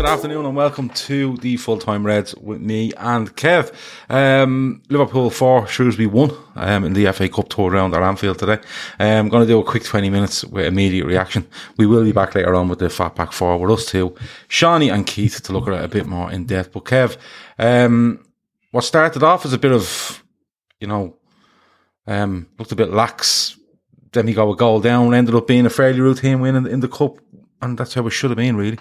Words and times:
Good 0.00 0.08
afternoon, 0.08 0.46
and 0.46 0.56
welcome 0.56 0.88
to 0.88 1.36
the 1.42 1.58
Full 1.58 1.76
Time 1.76 2.06
Reds 2.06 2.34
with 2.36 2.62
me 2.62 2.90
and 2.96 3.36
Kev. 3.36 3.70
Um, 4.08 4.80
Liverpool 4.88 5.28
4, 5.28 5.66
Shrewsbury 5.66 6.06
1 6.06 6.30
um, 6.54 6.84
in 6.84 6.94
the 6.94 7.12
FA 7.12 7.28
Cup 7.28 7.50
tour 7.50 7.70
round 7.70 7.94
at 7.94 8.02
Anfield 8.02 8.38
today. 8.38 8.60
I'm 8.98 9.26
um, 9.26 9.28
going 9.28 9.46
to 9.46 9.46
do 9.46 9.60
a 9.60 9.62
quick 9.62 9.84
20 9.84 10.08
minutes 10.08 10.42
with 10.42 10.64
immediate 10.64 11.04
reaction. 11.04 11.46
We 11.76 11.84
will 11.86 12.02
be 12.02 12.12
back 12.12 12.34
later 12.34 12.54
on 12.54 12.70
with 12.70 12.78
the 12.78 12.88
Fat 12.88 13.14
Pack 13.14 13.30
4 13.32 13.58
with 13.58 13.70
us 13.72 13.84
two, 13.84 14.16
Shawnee 14.48 14.88
and 14.88 15.06
Keith, 15.06 15.42
to 15.42 15.52
look 15.52 15.68
at 15.68 15.74
it 15.74 15.84
a 15.84 15.88
bit 15.88 16.06
more 16.06 16.32
in 16.32 16.46
depth. 16.46 16.72
But 16.72 16.86
Kev, 16.86 17.18
um, 17.58 18.24
what 18.70 18.84
started 18.84 19.22
off 19.22 19.44
as 19.44 19.52
a 19.52 19.58
bit 19.58 19.72
of, 19.72 20.24
you 20.80 20.86
know, 20.86 21.14
um, 22.06 22.48
looked 22.58 22.72
a 22.72 22.76
bit 22.76 22.90
lax. 22.90 23.58
Then 24.12 24.28
he 24.28 24.32
got 24.32 24.48
a 24.48 24.56
goal 24.56 24.80
down, 24.80 25.12
ended 25.12 25.34
up 25.34 25.46
being 25.46 25.66
a 25.66 25.70
fairly 25.70 26.00
routine 26.00 26.40
win 26.40 26.56
in, 26.56 26.66
in 26.66 26.80
the 26.80 26.88
cup, 26.88 27.18
and 27.60 27.76
that's 27.76 27.92
how 27.92 28.06
it 28.06 28.10
should 28.12 28.30
have 28.30 28.38
been, 28.38 28.56
really. 28.56 28.78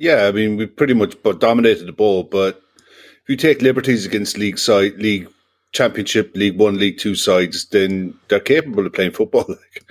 Yeah, 0.00 0.28
I 0.28 0.32
mean, 0.32 0.56
we 0.56 0.64
pretty 0.64 0.94
much 0.94 1.14
dominated 1.40 1.84
the 1.84 1.92
ball, 1.92 2.22
but 2.22 2.62
if 2.78 3.28
you 3.28 3.36
take 3.36 3.60
liberties 3.60 4.06
against 4.06 4.38
league 4.38 4.58
side, 4.58 4.94
league 4.94 5.28
championship, 5.72 6.34
League 6.34 6.58
One, 6.58 6.78
League 6.78 6.96
Two 6.96 7.14
sides, 7.14 7.66
then 7.66 8.14
they're 8.28 8.40
capable 8.40 8.86
of 8.86 8.94
playing 8.94 9.12
football. 9.12 9.44
Like, 9.48 9.84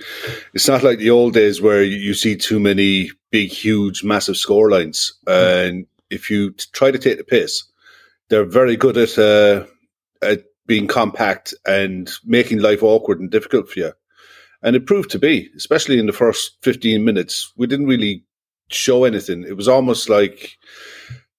it's 0.52 0.66
not 0.66 0.82
like 0.82 0.98
the 0.98 1.10
old 1.10 1.34
days 1.34 1.62
where 1.62 1.84
you 1.84 2.12
see 2.14 2.34
too 2.34 2.58
many 2.58 3.12
big, 3.30 3.50
huge, 3.50 4.02
massive 4.02 4.36
score 4.36 4.68
lines. 4.68 5.14
And 5.28 5.86
if 6.10 6.28
you 6.28 6.54
try 6.72 6.90
to 6.90 6.98
take 6.98 7.18
the 7.18 7.24
piss, 7.24 7.62
they're 8.30 8.44
very 8.44 8.76
good 8.76 8.96
at 8.96 9.16
uh, 9.16 9.64
at 10.22 10.42
being 10.66 10.88
compact 10.88 11.54
and 11.64 12.10
making 12.24 12.58
life 12.58 12.82
awkward 12.82 13.20
and 13.20 13.30
difficult 13.30 13.68
for 13.68 13.78
you. 13.78 13.92
And 14.60 14.74
it 14.74 14.86
proved 14.86 15.10
to 15.12 15.20
be, 15.20 15.50
especially 15.56 16.00
in 16.00 16.06
the 16.06 16.12
first 16.12 16.56
15 16.62 17.04
minutes. 17.04 17.52
We 17.56 17.68
didn't 17.68 17.86
really 17.86 18.24
show 18.70 19.04
anything. 19.04 19.44
It 19.44 19.56
was 19.56 19.68
almost 19.68 20.08
like 20.08 20.58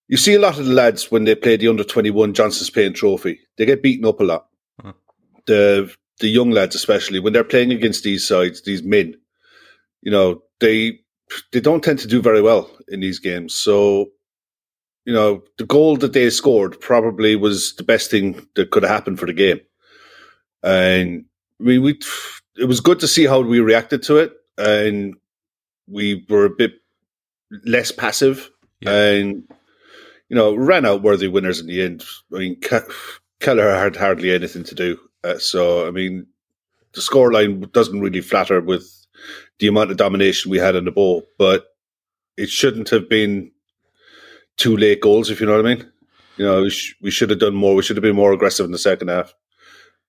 you 0.07 0.17
see 0.17 0.33
a 0.33 0.39
lot 0.39 0.59
of 0.59 0.65
the 0.65 0.73
lads 0.73 1.09
when 1.09 1.23
they 1.23 1.35
play 1.35 1.55
the 1.57 1.67
under 1.67 1.83
21 1.83 2.33
Johnstone's 2.33 2.69
Paint 2.69 2.95
Trophy, 2.95 3.39
they 3.57 3.65
get 3.65 3.81
beaten 3.81 4.05
up 4.05 4.19
a 4.19 4.23
lot. 4.23 4.47
Uh-huh. 4.83 4.93
The 5.47 5.93
the 6.19 6.27
young 6.27 6.51
lads, 6.51 6.75
especially 6.75 7.19
when 7.19 7.33
they're 7.33 7.43
playing 7.43 7.71
against 7.71 8.03
these 8.03 8.27
sides, 8.27 8.61
these 8.61 8.83
men, 8.83 9.15
you 10.01 10.11
know, 10.11 10.43
they 10.59 10.99
they 11.51 11.61
don't 11.61 11.83
tend 11.83 11.99
to 11.99 12.07
do 12.07 12.21
very 12.21 12.41
well 12.41 12.69
in 12.89 12.99
these 12.99 13.19
games. 13.19 13.55
So 13.55 14.11
you 15.05 15.13
know, 15.13 15.43
the 15.57 15.65
goal 15.65 15.97
that 15.97 16.13
they 16.13 16.29
scored 16.29 16.79
probably 16.79 17.35
was 17.35 17.75
the 17.75 17.83
best 17.83 18.11
thing 18.11 18.45
that 18.55 18.69
could 18.69 18.83
have 18.83 18.91
happened 18.91 19.19
for 19.19 19.25
the 19.25 19.33
game. 19.33 19.59
And 20.61 21.25
I 21.59 21.63
mean, 21.63 21.81
we 21.81 21.99
it 22.57 22.65
was 22.65 22.81
good 22.81 22.99
to 22.99 23.07
see 23.07 23.25
how 23.25 23.41
we 23.41 23.59
reacted 23.59 24.03
to 24.03 24.17
it, 24.17 24.33
and 24.57 25.15
we 25.87 26.25
were 26.29 26.45
a 26.45 26.49
bit 26.49 26.73
less 27.65 27.91
passive, 27.91 28.49
yeah. 28.79 28.91
and 28.91 29.43
you 30.29 30.35
know, 30.35 30.55
ran 30.55 30.85
out 30.85 31.03
worthy 31.03 31.27
winners 31.27 31.59
in 31.59 31.67
the 31.67 31.81
end. 31.81 32.03
I 32.33 32.37
mean, 32.37 32.61
Kelleher 33.39 33.75
had 33.75 33.95
hardly 33.95 34.33
anything 34.33 34.63
to 34.65 34.75
do, 34.75 34.99
uh, 35.23 35.37
so 35.37 35.87
I 35.87 35.91
mean, 35.91 36.25
the 36.93 37.01
scoreline 37.01 37.71
doesn't 37.71 38.01
really 38.01 38.21
flatter 38.21 38.61
with 38.61 39.05
the 39.59 39.67
amount 39.67 39.91
of 39.91 39.97
domination 39.97 40.51
we 40.51 40.57
had 40.57 40.75
in 40.75 40.85
the 40.85 40.91
ball, 40.91 41.23
but 41.37 41.67
it 42.37 42.49
shouldn't 42.49 42.89
have 42.89 43.07
been 43.07 43.51
two 44.57 44.75
late 44.75 45.01
goals, 45.01 45.29
if 45.29 45.39
you 45.39 45.45
know 45.45 45.55
what 45.55 45.65
I 45.65 45.75
mean. 45.75 45.91
You 46.37 46.45
know, 46.45 46.61
we, 46.63 46.69
sh- 46.69 46.95
we 47.01 47.11
should 47.11 47.29
have 47.29 47.39
done 47.39 47.53
more. 47.53 47.75
We 47.75 47.83
should 47.83 47.97
have 47.97 48.03
been 48.03 48.15
more 48.15 48.33
aggressive 48.33 48.65
in 48.65 48.71
the 48.71 48.77
second 48.77 49.09
half. 49.09 49.33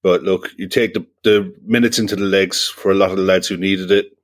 But 0.02 0.22
look, 0.22 0.50
you 0.56 0.68
take 0.68 0.94
the, 0.94 1.06
the 1.22 1.54
minutes 1.64 1.98
into 1.98 2.16
the 2.16 2.24
legs 2.24 2.68
for 2.68 2.90
a 2.90 2.94
lot 2.94 3.10
of 3.10 3.16
the 3.16 3.22
lads 3.22 3.46
who 3.46 3.56
needed 3.56 3.90
it, 3.90 4.16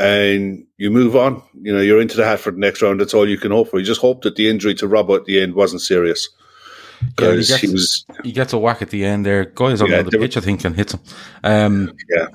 and 0.00 0.66
you 0.78 0.90
move 0.90 1.14
on. 1.14 1.42
You 1.60 1.74
know, 1.74 1.80
you're 1.80 2.00
into 2.00 2.16
the 2.16 2.24
hat 2.24 2.40
for 2.40 2.50
the 2.50 2.58
next 2.58 2.80
round. 2.82 3.00
That's 3.00 3.14
all 3.14 3.28
you 3.28 3.38
can 3.38 3.52
hope 3.52 3.68
for. 3.68 3.78
You 3.78 3.84
just 3.84 4.00
hope 4.00 4.22
that 4.22 4.36
the 4.36 4.48
injury 4.48 4.74
to 4.76 4.88
Robbo 4.88 5.16
at 5.16 5.26
the 5.26 5.40
end 5.40 5.54
wasn't 5.54 5.82
serious. 5.82 6.28
Because 7.04 7.50
yeah, 7.50 7.56
he, 7.58 7.66
he, 7.66 7.72
was, 7.72 8.04
he 8.24 8.32
gets 8.32 8.52
a 8.52 8.58
whack 8.58 8.82
at 8.82 8.90
the 8.90 9.04
end 9.04 9.24
there. 9.24 9.44
Guys 9.44 9.80
on 9.80 9.90
yeah, 9.90 10.02
the 10.02 10.10
pitch, 10.18 10.36
I 10.36 10.40
think, 10.40 10.64
and 10.64 10.74
hits 10.74 10.94
him. 10.94 11.00
Um, 11.44 11.96
yeah. 12.08 12.26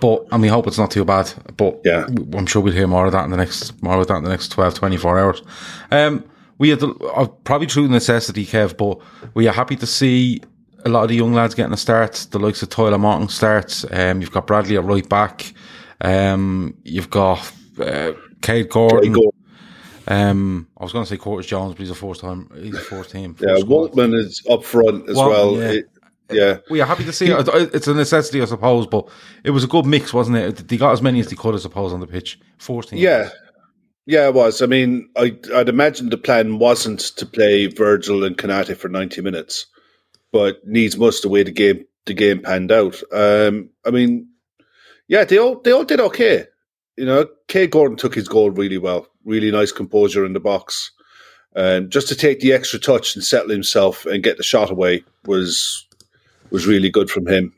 But 0.00 0.26
and 0.32 0.42
we 0.42 0.48
hope 0.48 0.66
it's 0.66 0.78
not 0.78 0.90
too 0.90 1.04
bad. 1.04 1.32
But 1.56 1.80
yeah, 1.84 2.06
I'm 2.34 2.46
sure 2.46 2.62
we'll 2.62 2.72
hear 2.72 2.86
more 2.86 3.06
of 3.06 3.12
that 3.12 3.24
in 3.24 3.30
the 3.30 3.36
next 3.36 3.80
more 3.82 4.00
of 4.00 4.06
that 4.06 4.16
in 4.16 4.24
the 4.24 4.30
next 4.30 4.48
12, 4.48 4.74
24 4.74 5.18
hours. 5.18 5.42
Um, 5.90 6.24
we 6.58 6.70
had 6.70 6.80
the, 6.80 6.88
uh, 6.88 7.26
probably 7.26 7.66
through 7.66 7.88
necessity, 7.88 8.46
Kev, 8.46 8.76
but 8.76 8.98
we 9.34 9.46
are 9.46 9.52
happy 9.52 9.76
to 9.76 9.86
see 9.86 10.40
a 10.84 10.88
lot 10.88 11.02
of 11.02 11.08
the 11.08 11.16
young 11.16 11.34
lads 11.34 11.54
getting 11.54 11.74
a 11.74 11.76
start. 11.76 12.26
The 12.30 12.38
likes 12.38 12.62
of 12.62 12.70
Tyler 12.70 12.96
Morton 12.96 13.28
starts. 13.28 13.84
Um, 13.90 14.20
you've 14.20 14.32
got 14.32 14.46
Bradley 14.46 14.76
at 14.76 14.84
right 14.84 15.06
back. 15.06 15.52
Um, 16.00 16.76
you've 16.84 17.10
got 17.10 17.52
uh, 17.80 18.12
Kaide 18.42 18.68
Gordon. 18.68 19.16
Um, 20.08 20.68
I 20.78 20.84
was 20.84 20.92
going 20.92 21.04
to 21.04 21.08
say 21.08 21.16
Curtis 21.16 21.46
Jones, 21.46 21.74
but 21.74 21.80
he's 21.80 21.90
a 21.90 21.94
fourth 21.94 22.20
time. 22.20 22.48
He's 22.60 22.74
a 22.74 22.80
fourth 22.80 23.10
team. 23.10 23.36
yeah, 23.40 23.56
Woltman 23.56 24.14
is 24.14 24.44
up 24.48 24.64
front 24.64 25.08
as 25.08 25.16
well. 25.16 25.56
Yeah. 25.56 25.70
It, 25.70 25.90
yeah, 26.30 26.58
we 26.70 26.80
are 26.80 26.86
happy 26.86 27.04
to 27.04 27.12
see 27.12 27.26
it. 27.30 27.48
It's 27.72 27.86
a 27.86 27.94
necessity, 27.94 28.42
I 28.42 28.46
suppose, 28.46 28.86
but 28.86 29.08
it 29.44 29.50
was 29.50 29.62
a 29.62 29.68
good 29.68 29.86
mix, 29.86 30.12
wasn't 30.12 30.38
it? 30.38 30.68
They 30.68 30.76
got 30.76 30.92
as 30.92 31.00
many 31.00 31.20
as 31.20 31.28
they 31.28 31.36
could, 31.36 31.54
I 31.54 31.58
suppose, 31.58 31.92
on 31.92 32.00
the 32.00 32.06
pitch. 32.06 32.40
Fourteen. 32.58 32.98
Yeah, 32.98 33.30
yeah, 34.06 34.26
it 34.26 34.34
was. 34.34 34.60
I 34.60 34.66
mean, 34.66 35.08
I, 35.16 35.36
would 35.50 35.68
imagine 35.68 36.08
the 36.08 36.18
plan 36.18 36.58
wasn't 36.58 37.00
to 37.00 37.26
play 37.26 37.66
Virgil 37.66 38.24
and 38.24 38.36
Konaté 38.36 38.76
for 38.76 38.88
ninety 38.88 39.22
minutes, 39.22 39.66
but 40.32 40.66
needs 40.66 40.96
must 40.96 41.22
the 41.22 41.28
way 41.28 41.44
the 41.44 41.52
game 41.52 41.84
the 42.06 42.14
game 42.14 42.40
panned 42.40 42.72
out. 42.72 43.00
Um, 43.12 43.70
I 43.84 43.90
mean, 43.90 44.28
yeah, 45.08 45.24
they 45.24 45.38
all 45.38 45.60
they 45.60 45.72
all 45.72 45.84
did 45.84 46.00
okay. 46.00 46.46
You 46.96 47.04
know, 47.04 47.26
Kaide 47.48 47.70
Gordon 47.70 47.96
took 47.96 48.14
his 48.14 48.28
goal 48.28 48.50
really 48.50 48.78
well. 48.78 49.06
Really 49.24 49.50
nice 49.50 49.72
composure 49.72 50.24
in 50.24 50.32
the 50.32 50.40
box. 50.40 50.90
Um, 51.54 51.88
just 51.88 52.08
to 52.08 52.14
take 52.14 52.40
the 52.40 52.52
extra 52.52 52.78
touch 52.78 53.14
and 53.14 53.24
settle 53.24 53.50
himself 53.50 54.04
and 54.06 54.22
get 54.22 54.36
the 54.36 54.42
shot 54.42 54.70
away 54.70 55.04
was 55.24 55.86
was 56.50 56.66
really 56.66 56.90
good 56.90 57.10
from 57.10 57.26
him. 57.26 57.52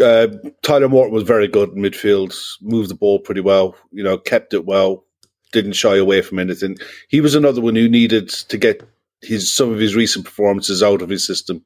Uh, 0.00 0.28
Tyler 0.62 0.88
Morton 0.88 1.12
was 1.12 1.24
very 1.24 1.46
good 1.46 1.70
in 1.70 1.82
midfield, 1.82 2.34
moved 2.62 2.88
the 2.90 2.94
ball 2.94 3.18
pretty 3.18 3.40
well. 3.40 3.76
You 3.90 4.02
know, 4.02 4.18
kept 4.18 4.54
it 4.54 4.64
well 4.64 5.04
didn't 5.52 5.74
shy 5.74 5.96
away 5.96 6.22
from 6.22 6.38
anything. 6.38 6.76
He 7.08 7.20
was 7.20 7.34
another 7.34 7.60
one 7.60 7.76
who 7.76 7.88
needed 7.88 8.28
to 8.30 8.58
get 8.58 8.82
his 9.20 9.54
some 9.54 9.70
of 9.70 9.78
his 9.78 9.94
recent 9.94 10.24
performances 10.24 10.82
out 10.82 11.02
of 11.02 11.08
his 11.08 11.24
system, 11.24 11.64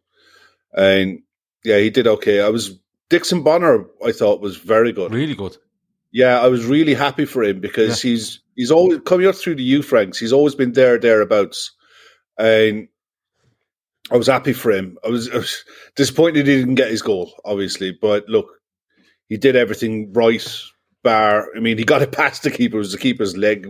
and 0.77 1.21
yeah, 1.65 1.79
he 1.79 1.89
did 1.89 2.07
okay. 2.07 2.43
I 2.43 2.51
was 2.51 2.79
Dixon 3.11 3.43
Bonner. 3.43 3.87
I 4.05 4.13
thought 4.13 4.41
was 4.41 4.57
very 4.57 4.93
good, 4.93 5.13
really 5.13 5.35
good. 5.35 5.57
Yeah, 6.13 6.41
I 6.41 6.49
was 6.49 6.65
really 6.65 6.95
happy 6.95 7.25
for 7.25 7.43
him 7.43 7.61
because 7.61 8.03
yeah. 8.03 8.11
he's 8.11 8.41
he's 8.55 8.71
always 8.71 9.01
coming 9.05 9.27
up 9.27 9.35
through 9.35 9.57
the 9.57 9.63
youth 9.63 9.93
ranks. 9.93 10.19
He's 10.19 10.33
always 10.33 10.55
been 10.55 10.73
there 10.73 10.99
thereabouts, 10.99 11.73
and 12.39 12.89
I 14.11 14.17
was 14.17 14.29
happy 14.29 14.53
for 14.53 14.71
him. 14.71 14.99
I 15.05 15.09
was, 15.09 15.31
I 15.31 15.37
was 15.37 15.65
disappointed 15.97 16.47
he 16.47 16.59
didn't 16.59 16.77
get 16.77 16.91
his 16.91 17.03
goal, 17.03 17.33
obviously, 17.45 17.97
but 18.01 18.29
look, 18.29 18.49
he 19.29 19.37
did 19.37 19.57
everything 19.57 20.13
right 20.13 20.47
bar. 21.03 21.49
I 21.57 21.61
mean, 21.61 21.79
he 21.79 21.85
got 21.85 22.03
it 22.03 22.13
past 22.21 22.43
the 22.43 22.51
keeper. 22.51 22.77
It 22.77 22.81
was 22.81 22.93
the 22.93 22.99
keeper's 22.99 23.37
leg 23.37 23.67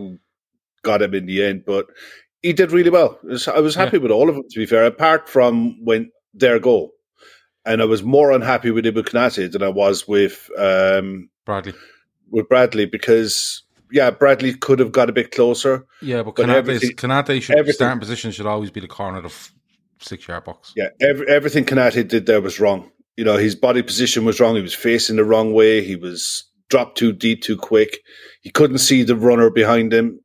got 0.83 1.01
him 1.01 1.13
in 1.13 1.25
the 1.25 1.43
end, 1.43 1.63
but 1.65 1.87
he 2.41 2.53
did 2.53 2.71
really 2.71 2.91
well. 2.91 3.19
I 3.53 3.59
was 3.59 3.75
happy 3.75 3.97
yeah. 3.97 4.03
with 4.03 4.11
all 4.11 4.29
of 4.29 4.35
them, 4.35 4.43
to 4.49 4.59
be 4.59 4.65
fair, 4.65 4.85
apart 4.85 5.27
from 5.27 5.83
when 5.83 6.11
their 6.33 6.59
goal. 6.59 6.91
And 7.67 7.81
I 7.81 7.85
was 7.85 8.01
more 8.01 8.31
unhappy 8.31 8.71
with 8.71 8.85
Ibou 8.85 9.03
Konaté 9.03 9.51
than 9.51 9.61
I 9.61 9.67
was 9.67 10.07
with 10.07 10.49
um, 10.57 11.29
Bradley. 11.45 11.73
With 12.29 12.47
Bradley, 12.47 12.85
because 12.85 13.63
yeah, 13.91 14.09
Bradley 14.09 14.53
could 14.53 14.79
have 14.79 14.91
got 14.91 15.09
a 15.09 15.13
bit 15.13 15.31
closer. 15.31 15.85
Yeah, 16.01 16.23
but, 16.23 16.35
but 16.35 16.45
Konaté 16.47 17.41
should 17.41 17.73
starting 17.73 17.99
position 17.99 18.31
should 18.31 18.45
always 18.45 18.71
be 18.71 18.79
the 18.79 18.87
corner 18.87 19.19
of 19.19 19.51
six 19.99 20.27
yard 20.27 20.45
box. 20.45 20.73
Yeah, 20.75 20.89
every, 21.01 21.27
everything 21.27 21.65
Konaté 21.65 22.07
did 22.07 22.25
there 22.25 22.41
was 22.41 22.59
wrong. 22.59 22.91
You 23.17 23.25
know, 23.25 23.37
his 23.37 23.55
body 23.55 23.81
position 23.81 24.25
was 24.25 24.39
wrong. 24.39 24.55
He 24.55 24.61
was 24.61 24.73
facing 24.73 25.15
the 25.17 25.25
wrong 25.25 25.53
way. 25.53 25.83
He 25.83 25.95
was 25.95 26.49
dropped 26.69 26.97
too 26.97 27.11
deep 27.11 27.41
too 27.41 27.57
quick. 27.57 27.99
He 28.41 28.49
couldn't 28.49 28.79
see 28.79 29.03
the 29.03 29.15
runner 29.15 29.49
behind 29.49 29.93
him. 29.93 30.19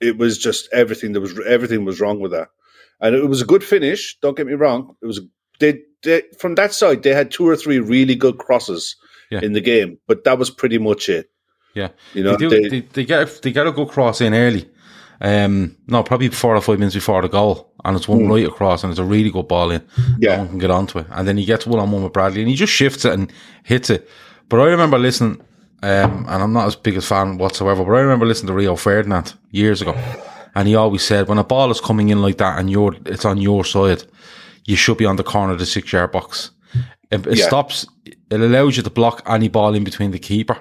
It 0.00 0.16
was 0.16 0.38
just 0.38 0.68
everything. 0.72 1.12
There 1.12 1.20
was 1.20 1.38
everything 1.46 1.84
was 1.84 2.00
wrong 2.00 2.20
with 2.20 2.32
that. 2.32 2.48
and 3.00 3.14
it 3.14 3.28
was 3.28 3.42
a 3.42 3.46
good 3.46 3.64
finish. 3.64 4.18
Don't 4.20 4.36
get 4.36 4.46
me 4.46 4.54
wrong; 4.54 4.96
it 5.02 5.06
was 5.06 5.20
they, 5.60 5.80
they 6.02 6.22
from 6.38 6.54
that 6.56 6.72
side 6.72 7.02
they 7.02 7.14
had 7.14 7.30
two 7.30 7.48
or 7.48 7.56
three 7.56 7.78
really 7.80 8.14
good 8.14 8.38
crosses 8.38 8.96
Yeah. 9.30 9.40
in 9.42 9.52
the 9.52 9.60
game, 9.60 9.98
but 10.06 10.24
that 10.24 10.38
was 10.38 10.50
pretty 10.50 10.78
much 10.78 11.08
it. 11.08 11.30
Yeah, 11.74 11.88
You 12.14 12.24
know, 12.24 12.32
they, 12.36 12.48
do, 12.48 12.50
they- 12.50 12.68
they, 12.68 12.80
they 12.80 13.04
get 13.04 13.42
they 13.42 13.52
get 13.52 13.66
a 13.66 13.72
good 13.72 13.88
cross 13.88 14.20
in 14.20 14.34
early. 14.34 14.68
Um, 15.20 15.76
no, 15.88 16.02
probably 16.04 16.28
four 16.28 16.54
or 16.54 16.60
five 16.60 16.78
minutes 16.78 16.94
before 16.94 17.22
the 17.22 17.28
goal, 17.28 17.72
and 17.84 17.96
it's 17.96 18.06
one 18.08 18.28
right 18.28 18.46
across, 18.46 18.84
and 18.84 18.90
it's 18.92 19.00
a 19.00 19.04
really 19.04 19.30
good 19.30 19.48
ball 19.48 19.70
in. 19.72 19.82
Yeah. 20.18 20.36
no 20.36 20.38
one 20.42 20.48
can 20.50 20.58
get 20.58 20.70
onto 20.70 20.98
it, 21.00 21.06
and 21.10 21.26
then 21.26 21.36
he 21.36 21.44
gets 21.44 21.66
one 21.66 21.80
on 21.80 21.90
one 21.90 22.04
with 22.04 22.12
Bradley, 22.12 22.40
and 22.40 22.48
he 22.48 22.54
just 22.56 22.72
shifts 22.72 23.04
it 23.04 23.12
and 23.12 23.32
hits 23.64 23.90
it. 23.90 24.08
But 24.48 24.60
I 24.60 24.66
remember 24.66 24.96
listening, 24.98 25.40
um, 25.82 26.24
and 26.28 26.42
I'm 26.42 26.52
not 26.52 26.66
as 26.68 26.76
big 26.76 26.96
a 26.96 27.00
fan 27.00 27.36
whatsoever, 27.36 27.84
but 27.84 27.92
I 27.92 28.00
remember 28.00 28.26
listening 28.26 28.48
to 28.48 28.54
Rio 28.54 28.76
Ferdinand 28.76 29.34
years 29.50 29.82
ago, 29.82 29.94
and 30.54 30.68
he 30.68 30.76
always 30.76 31.02
said 31.02 31.26
when 31.28 31.38
a 31.38 31.44
ball 31.44 31.70
is 31.72 31.80
coming 31.80 32.10
in 32.10 32.22
like 32.22 32.38
that 32.38 32.58
and 32.60 32.70
you're 32.70 32.94
it's 33.04 33.24
on 33.24 33.38
your 33.38 33.64
side, 33.64 34.04
you 34.68 34.76
should 34.76 34.98
be 34.98 35.06
on 35.06 35.16
the 35.16 35.24
corner 35.24 35.52
of 35.54 35.58
the 35.58 35.66
six 35.66 35.92
yard 35.92 36.12
box. 36.12 36.50
It, 37.10 37.26
it 37.26 37.38
Yeah. 37.38 37.46
stops. 37.46 37.86
It 38.04 38.40
allows 38.40 38.76
you 38.76 38.82
to 38.82 38.90
block 38.90 39.22
any 39.26 39.48
ball 39.48 39.74
in 39.74 39.82
between 39.82 40.10
the 40.10 40.18
keeper 40.18 40.58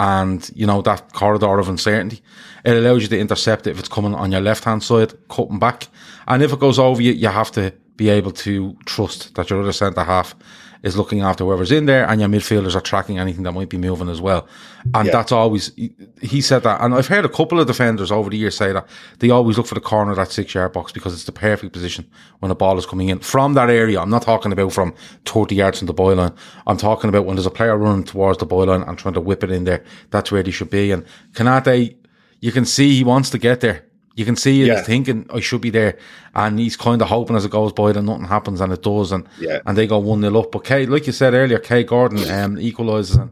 and 0.00 0.50
you 0.56 0.66
know 0.66 0.82
that 0.82 1.12
corridor 1.12 1.58
of 1.60 1.68
uncertainty. 1.68 2.20
It 2.64 2.76
allows 2.76 3.02
you 3.02 3.08
to 3.08 3.18
intercept 3.18 3.66
it 3.66 3.70
if 3.70 3.78
it's 3.78 3.88
coming 3.88 4.12
on 4.14 4.32
your 4.32 4.40
left 4.40 4.64
hand 4.64 4.82
side, 4.82 5.12
cutting 5.28 5.60
back, 5.60 5.86
and 6.26 6.42
if 6.42 6.52
it 6.52 6.58
goes 6.58 6.78
over 6.80 7.00
you, 7.00 7.12
you 7.12 7.28
have 7.28 7.52
to 7.52 7.72
be 7.96 8.08
able 8.08 8.32
to 8.32 8.76
trust 8.86 9.34
that 9.36 9.50
your 9.50 9.60
other 9.62 9.72
centre 9.72 10.04
half 10.04 10.34
is 10.82 10.98
looking 10.98 11.22
after 11.22 11.44
whoever's 11.44 11.72
in 11.72 11.86
there, 11.86 12.06
and 12.06 12.20
your 12.20 12.28
midfielders 12.28 12.74
are 12.76 12.80
tracking 12.82 13.18
anything 13.18 13.42
that 13.44 13.52
might 13.52 13.70
be 13.70 13.78
moving 13.78 14.10
as 14.10 14.20
well. 14.20 14.46
And 14.92 15.06
Yeah. 15.06 15.12
that's 15.12 15.32
always 15.32 15.72
he- 16.20 16.42
said 16.42 16.62
that, 16.64 16.82
and 16.82 16.94
I've 16.94 17.06
heard 17.06 17.24
a 17.24 17.28
couple 17.30 17.58
of 17.58 17.66
defenders 17.66 18.12
over 18.12 18.28
the 18.28 18.36
years 18.36 18.54
say 18.54 18.70
that 18.70 18.86
they 19.20 19.30
always 19.30 19.56
look 19.56 19.66
for 19.66 19.74
the 19.76 19.80
corner 19.80 20.10
of 20.10 20.18
that 20.18 20.30
six 20.30 20.52
yard 20.54 20.74
box 20.74 20.92
because 20.92 21.14
it's 21.14 21.24
the 21.24 21.32
perfect 21.32 21.72
position 21.72 22.04
when 22.40 22.50
a 22.50 22.54
ball 22.54 22.76
is 22.76 22.84
coming 22.84 23.08
in 23.08 23.20
from 23.20 23.54
that 23.54 23.70
area. 23.70 23.98
I'm 23.98 24.10
not 24.10 24.22
talking 24.22 24.52
about 24.52 24.74
from 24.74 24.92
30 25.24 25.54
yards 25.54 25.78
from 25.78 25.86
the 25.86 25.94
byline. 25.94 26.34
I'm 26.66 26.76
talking 26.76 27.08
about 27.08 27.24
when 27.24 27.36
there's 27.36 27.46
a 27.46 27.50
player 27.50 27.78
running 27.78 28.04
towards 28.04 28.36
the 28.36 28.46
byline 28.46 28.86
and 28.86 28.98
trying 28.98 29.14
to 29.14 29.22
whip 29.22 29.42
it 29.42 29.50
in 29.50 29.64
there. 29.64 29.82
That's 30.10 30.30
where 30.30 30.42
they 30.42 30.50
should 30.50 30.68
be. 30.68 30.90
And 30.92 31.04
Konaté, 31.32 31.94
you 32.40 32.52
can 32.52 32.66
see 32.66 32.94
he 32.94 33.04
wants 33.04 33.30
to 33.30 33.38
get 33.38 33.60
there. 33.60 33.84
You 34.16 34.24
can 34.24 34.36
see 34.36 34.64
Yeah. 34.64 34.76
he's 34.76 34.86
thinking 34.86 35.26
I 35.32 35.40
should 35.40 35.60
be 35.60 35.70
there, 35.70 35.98
and 36.34 36.58
he's 36.58 36.76
kind 36.76 37.02
of 37.02 37.08
hoping 37.08 37.34
as 37.36 37.44
it 37.44 37.50
goes 37.50 37.72
by 37.72 37.92
that 37.92 38.02
nothing 38.02 38.26
happens, 38.26 38.60
and 38.60 38.72
it 38.72 38.82
does, 38.82 39.10
and 39.12 39.24
Yeah. 39.40 39.60
and 39.66 39.76
they 39.76 39.86
go 39.86 39.98
one 39.98 40.20
nil 40.20 40.38
up. 40.38 40.52
But 40.52 40.64
Kay, 40.64 40.86
like 40.86 41.06
you 41.06 41.12
said 41.12 41.34
earlier, 41.34 41.58
Kaide 41.58 41.88
Gordon 41.88 42.18
um, 42.30 42.56
equalises, 42.56 43.20
and 43.20 43.30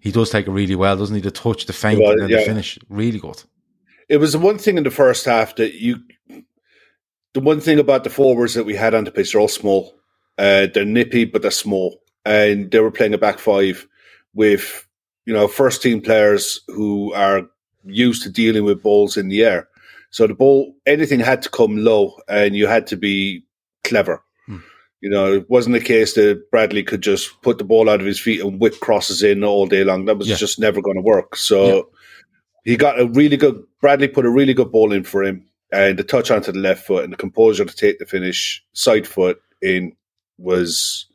he 0.00 0.10
does 0.10 0.30
take 0.30 0.46
it 0.46 0.50
really 0.50 0.74
well, 0.74 0.96
doesn't 0.96 1.14
he? 1.14 1.20
The 1.22 1.30
touch, 1.30 1.66
the 1.66 1.72
feint, 1.72 2.00
Well, 2.00 2.12
and 2.12 2.22
then 2.22 2.30
the 2.30 2.38
finish, 2.44 2.78
really 2.88 3.18
good. 3.18 3.42
It 4.08 4.16
was 4.16 4.32
the 4.32 4.38
one 4.38 4.58
thing 4.58 4.78
in 4.78 4.84
the 4.84 4.90
first 4.90 5.24
half 5.26 5.56
that 5.56 5.74
you. 5.74 5.98
The 7.34 7.40
one 7.40 7.60
thing 7.60 7.78
about 7.78 8.04
the 8.04 8.10
forwards 8.10 8.52
that 8.54 8.64
we 8.64 8.74
had 8.74 8.94
on 8.94 9.04
the 9.04 9.10
pitch, 9.10 9.32
they're 9.32 9.40
all 9.40 9.48
small. 9.48 9.94
Uh, 10.36 10.66
they're 10.72 10.84
nippy, 10.84 11.24
but 11.24 11.40
they're 11.40 11.50
small, 11.50 12.02
and 12.26 12.70
they 12.70 12.80
were 12.80 12.90
playing 12.90 13.14
a 13.14 13.18
back 13.18 13.38
five 13.38 13.86
with 14.34 14.86
you 15.26 15.32
know 15.32 15.46
first 15.48 15.82
team 15.82 16.00
players 16.00 16.60
who 16.68 17.12
are 17.14 17.48
used 17.84 18.22
to 18.22 18.30
dealing 18.30 18.64
with 18.64 18.82
balls 18.82 19.16
in 19.16 19.28
the 19.28 19.44
air. 19.44 19.68
So 20.12 20.26
the 20.26 20.34
ball, 20.34 20.74
anything 20.86 21.20
had 21.20 21.42
to 21.42 21.48
come 21.50 21.76
low, 21.78 22.18
and 22.28 22.54
you 22.54 22.66
had 22.66 22.86
to 22.88 22.96
be 22.96 23.44
clever. 23.82 24.22
Hmm. 24.46 24.58
You 25.00 25.10
know, 25.10 25.32
it 25.34 25.50
wasn't 25.50 25.76
a 25.76 25.80
case 25.80 26.14
that 26.14 26.48
Bradley 26.50 26.84
could 26.84 27.00
just 27.02 27.40
put 27.42 27.58
the 27.58 27.64
ball 27.64 27.88
out 27.90 28.00
of 28.00 28.06
his 28.06 28.20
feet 28.20 28.40
and 28.40 28.60
whip 28.60 28.78
crosses 28.80 29.22
in 29.22 29.42
all 29.42 29.66
day 29.66 29.82
long. 29.84 30.04
That 30.04 30.18
was 30.18 30.28
Yeah. 30.28 30.36
just 30.36 30.60
never 30.60 30.80
going 30.80 30.96
to 30.96 31.02
work. 31.02 31.34
So 31.34 31.64
Yeah. 31.66 31.82
he 32.64 32.76
got 32.76 33.00
a 33.00 33.06
really 33.06 33.36
good. 33.36 33.60
Bradley 33.80 34.06
put 34.06 34.26
a 34.26 34.30
really 34.30 34.54
good 34.54 34.70
ball 34.70 34.92
in 34.92 35.02
for 35.02 35.24
him, 35.24 35.44
and 35.72 35.98
the 35.98 36.04
touch 36.04 36.30
onto 36.30 36.52
the 36.52 36.58
left 36.60 36.86
foot 36.86 37.04
and 37.04 37.12
the 37.12 37.16
composure 37.16 37.64
to 37.64 37.74
take 37.76 37.98
the 37.98 38.06
finish 38.06 38.62
side 38.74 39.06
foot 39.06 39.40
in 39.62 39.92
was 40.38 41.06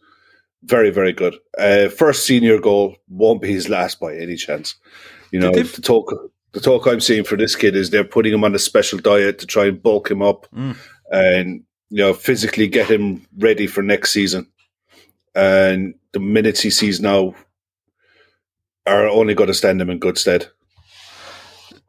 very, 0.63 0.89
very 0.89 1.13
good. 1.13 1.35
Uh, 1.57 1.87
first 1.89 2.25
senior 2.25 2.59
goal 2.59 2.95
won't 3.09 3.41
be 3.43 3.53
his 3.53 3.69
last 3.69 3.99
by 3.99 4.15
any 4.15 4.35
chance. 4.35 4.75
You 5.31 5.39
know, 5.39 5.51
The 5.51 5.63
the 5.63 5.81
talk 5.81 6.11
the 6.57 6.63
talk 6.63 6.87
I'm 6.87 6.99
seeing 6.99 7.23
for 7.23 7.37
this 7.37 7.55
kid 7.55 7.75
is 7.75 7.91
they're 7.91 8.03
putting 8.03 8.33
him 8.33 8.43
on 8.43 8.55
a 8.55 8.59
special 8.59 8.97
diet 8.97 9.37
to 9.39 9.45
try 9.45 9.67
and 9.67 9.81
bulk 9.81 10.09
him 10.09 10.23
up 10.23 10.47
Mm. 10.55 10.75
and 11.11 11.63
you 11.89 11.97
know 12.03 12.13
physically 12.15 12.67
get 12.67 12.89
him 12.89 13.27
ready 13.37 13.67
for 13.67 13.83
next 13.83 14.11
season. 14.11 14.47
And 15.35 15.93
the 16.13 16.19
minutes 16.19 16.61
he 16.61 16.71
sees 16.71 16.99
now 16.99 17.35
are 18.87 19.07
only 19.07 19.35
going 19.35 19.47
to 19.49 19.53
stand 19.53 19.79
him 19.79 19.91
in 19.91 19.99
good 19.99 20.17
stead. 20.17 20.47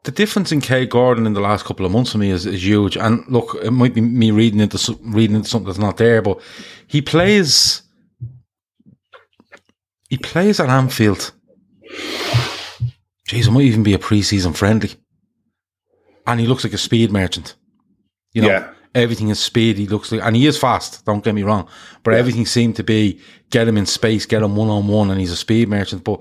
The 0.04 0.10
difference 0.10 0.52
in 0.52 0.60
Kaide 0.60 0.90
Gordon 0.90 1.26
in 1.26 1.32
the 1.32 1.40
last 1.40 1.64
couple 1.64 1.86
of 1.86 1.92
months 1.92 2.12
for 2.12 2.18
me 2.18 2.30
is, 2.30 2.44
is 2.44 2.62
huge. 2.62 2.96
And 2.96 3.24
look, 3.28 3.56
it 3.62 3.70
might 3.70 3.94
be 3.94 4.02
me 4.02 4.30
reading 4.30 4.60
into 4.60 4.98
reading 5.02 5.36
into 5.36 5.48
something 5.48 5.66
that's 5.66 5.78
not 5.78 5.96
there, 5.96 6.20
but 6.20 6.40
he 6.88 7.00
plays. 7.00 7.82
He 10.10 10.18
plays 10.18 10.60
at 10.60 10.68
Anfield. 10.68 11.32
Jeez, 13.28 13.46
it 13.46 13.50
might 13.50 13.64
even 13.64 13.82
be 13.82 13.94
a 13.94 13.98
preseason 13.98 14.56
friendly. 14.56 14.90
And 16.26 16.40
he 16.40 16.46
looks 16.46 16.64
like 16.64 16.72
a 16.72 16.78
speed 16.78 17.12
merchant. 17.12 17.54
You 18.32 18.42
know, 18.42 18.48
Yeah. 18.48 18.68
everything 18.94 19.28
is 19.28 19.38
speed. 19.38 19.76
He 19.78 19.86
looks 19.86 20.10
like, 20.10 20.22
and 20.22 20.34
he 20.34 20.46
is 20.46 20.56
fast. 20.58 21.04
Don't 21.04 21.22
get 21.22 21.34
me 21.34 21.42
wrong, 21.42 21.68
but 22.02 22.14
everything 22.14 22.46
seemed 22.46 22.76
to 22.76 22.82
be 22.82 23.20
get 23.50 23.68
him 23.68 23.76
in 23.76 23.86
space, 23.86 24.26
get 24.26 24.42
him 24.42 24.56
one 24.56 24.68
on 24.68 24.88
one, 24.88 25.10
and 25.10 25.20
he's 25.20 25.30
a 25.32 25.36
speed 25.36 25.68
merchant. 25.68 26.04
But 26.04 26.20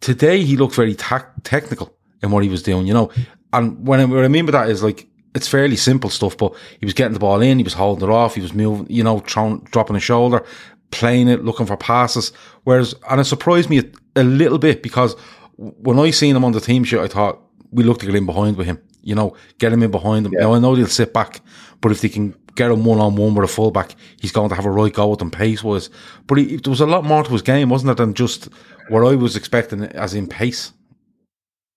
today 0.00 0.42
he 0.42 0.56
looked 0.56 0.74
very 0.74 0.94
tac 0.94 1.30
technical 1.44 1.94
in 2.22 2.30
what 2.30 2.42
he 2.42 2.48
was 2.48 2.62
doing, 2.62 2.86
you 2.86 2.94
know. 2.94 3.10
And 3.52 3.86
when 3.86 4.00
I, 4.00 4.04
what 4.04 4.24
I 4.24 4.28
mean 4.28 4.46
by 4.46 4.52
that 4.52 4.68
is 4.70 4.82
like 4.82 5.06
it's 5.34 5.48
fairly 5.48 5.76
simple 5.76 6.10
stuff, 6.10 6.36
but 6.36 6.54
he 6.78 6.86
was 6.86 6.94
getting 6.94 7.14
the 7.14 7.18
ball 7.20 7.40
in, 7.40 7.58
he 7.58 7.64
was 7.64 7.74
holding 7.74 8.08
it 8.08 8.12
off, 8.12 8.34
he 8.34 8.42
was 8.42 8.52
moving, 8.52 8.86
you 8.90 9.02
know, 9.02 9.20
throwing, 9.20 9.60
dropping 9.70 9.96
a 9.96 10.00
shoulder, 10.00 10.44
playing 10.90 11.28
it, 11.28 11.44
looking 11.44 11.66
for 11.66 11.76
passes. 11.76 12.32
Whereas, 12.64 12.94
and 13.10 13.20
it 13.20 13.24
surprised 13.24 13.70
me 13.70 13.78
a, 13.78 13.84
a 14.16 14.24
little 14.24 14.58
bit 14.58 14.82
because 14.82 15.16
when 15.62 15.98
I 15.98 16.10
seen 16.10 16.34
him 16.36 16.44
on 16.44 16.52
the 16.52 16.60
team 16.60 16.84
sheet, 16.84 16.98
I 17.00 17.08
thought 17.08 17.40
we 17.70 17.84
look 17.84 18.00
to 18.00 18.06
get 18.06 18.14
in 18.14 18.26
behind 18.26 18.56
with 18.56 18.66
him, 18.66 18.80
you 19.02 19.14
know, 19.14 19.36
get 19.58 19.72
him 19.72 19.82
in 19.82 19.90
behind 19.90 20.26
him. 20.26 20.32
Now 20.32 20.54
I 20.54 20.58
know 20.58 20.74
they'll 20.74 20.86
sit 20.86 21.12
back, 21.12 21.40
but 21.80 21.92
if 21.92 22.00
they 22.00 22.08
can 22.08 22.34
get 22.54 22.70
him 22.70 22.84
one 22.84 22.98
on 22.98 23.16
one 23.16 23.34
with 23.34 23.48
a 23.48 23.52
fullback, 23.52 23.94
he's 24.20 24.32
going 24.32 24.48
to 24.48 24.54
have 24.54 24.66
a 24.66 24.70
right 24.70 24.92
go 24.92 25.08
with 25.08 25.20
them 25.20 25.30
pace 25.30 25.62
wise. 25.62 25.88
But 26.26 26.38
he, 26.38 26.56
there 26.56 26.70
was 26.70 26.80
a 26.80 26.86
lot 26.86 27.04
more 27.04 27.22
to 27.24 27.32
his 27.32 27.42
game, 27.42 27.68
wasn't 27.70 27.96
there, 27.96 28.06
than 28.06 28.14
just 28.14 28.48
what 28.88 29.06
I 29.06 29.14
was 29.14 29.36
expecting 29.36 29.84
as 29.84 30.14
in 30.14 30.26
pace. 30.26 30.72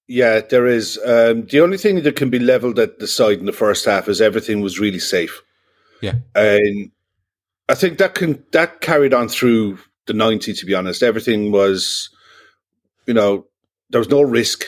Yeah, 0.07 0.41
there 0.41 0.67
is. 0.67 0.99
Um, 1.05 1.45
the 1.45 1.61
only 1.61 1.77
thing 1.77 2.03
that 2.03 2.15
can 2.15 2.29
be 2.29 2.39
leveled 2.39 2.77
at 2.79 2.99
the 2.99 3.07
side 3.07 3.39
in 3.39 3.45
the 3.45 3.53
first 3.53 3.85
half 3.85 4.07
is 4.07 4.21
everything 4.21 4.61
was 4.61 4.79
really 4.79 4.99
safe, 4.99 5.41
Yeah. 6.01 6.15
and 6.35 6.91
I 7.67 7.73
think 7.73 7.97
that 7.97 8.13
can 8.13 8.43
that 8.51 8.81
carried 8.81 9.13
on 9.15 9.29
through 9.29 9.79
the 10.05 10.13
ninety. 10.13 10.53
To 10.53 10.65
be 10.65 10.75
honest, 10.75 11.01
everything 11.01 11.51
was, 11.51 12.09
you 13.07 13.15
know, 13.15 13.47
there 13.89 13.99
was 13.99 14.09
no 14.09 14.21
risk, 14.21 14.65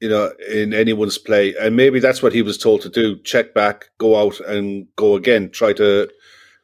you 0.00 0.08
know, 0.08 0.32
in 0.50 0.72
anyone's 0.74 1.18
play, 1.18 1.54
and 1.56 1.76
maybe 1.76 2.00
that's 2.00 2.22
what 2.22 2.32
he 2.32 2.42
was 2.42 2.58
told 2.58 2.82
to 2.82 2.88
do: 2.88 3.18
check 3.22 3.54
back, 3.54 3.90
go 3.98 4.16
out, 4.16 4.40
and 4.40 4.86
go 4.96 5.16
again. 5.16 5.50
Try 5.50 5.72
to 5.74 6.08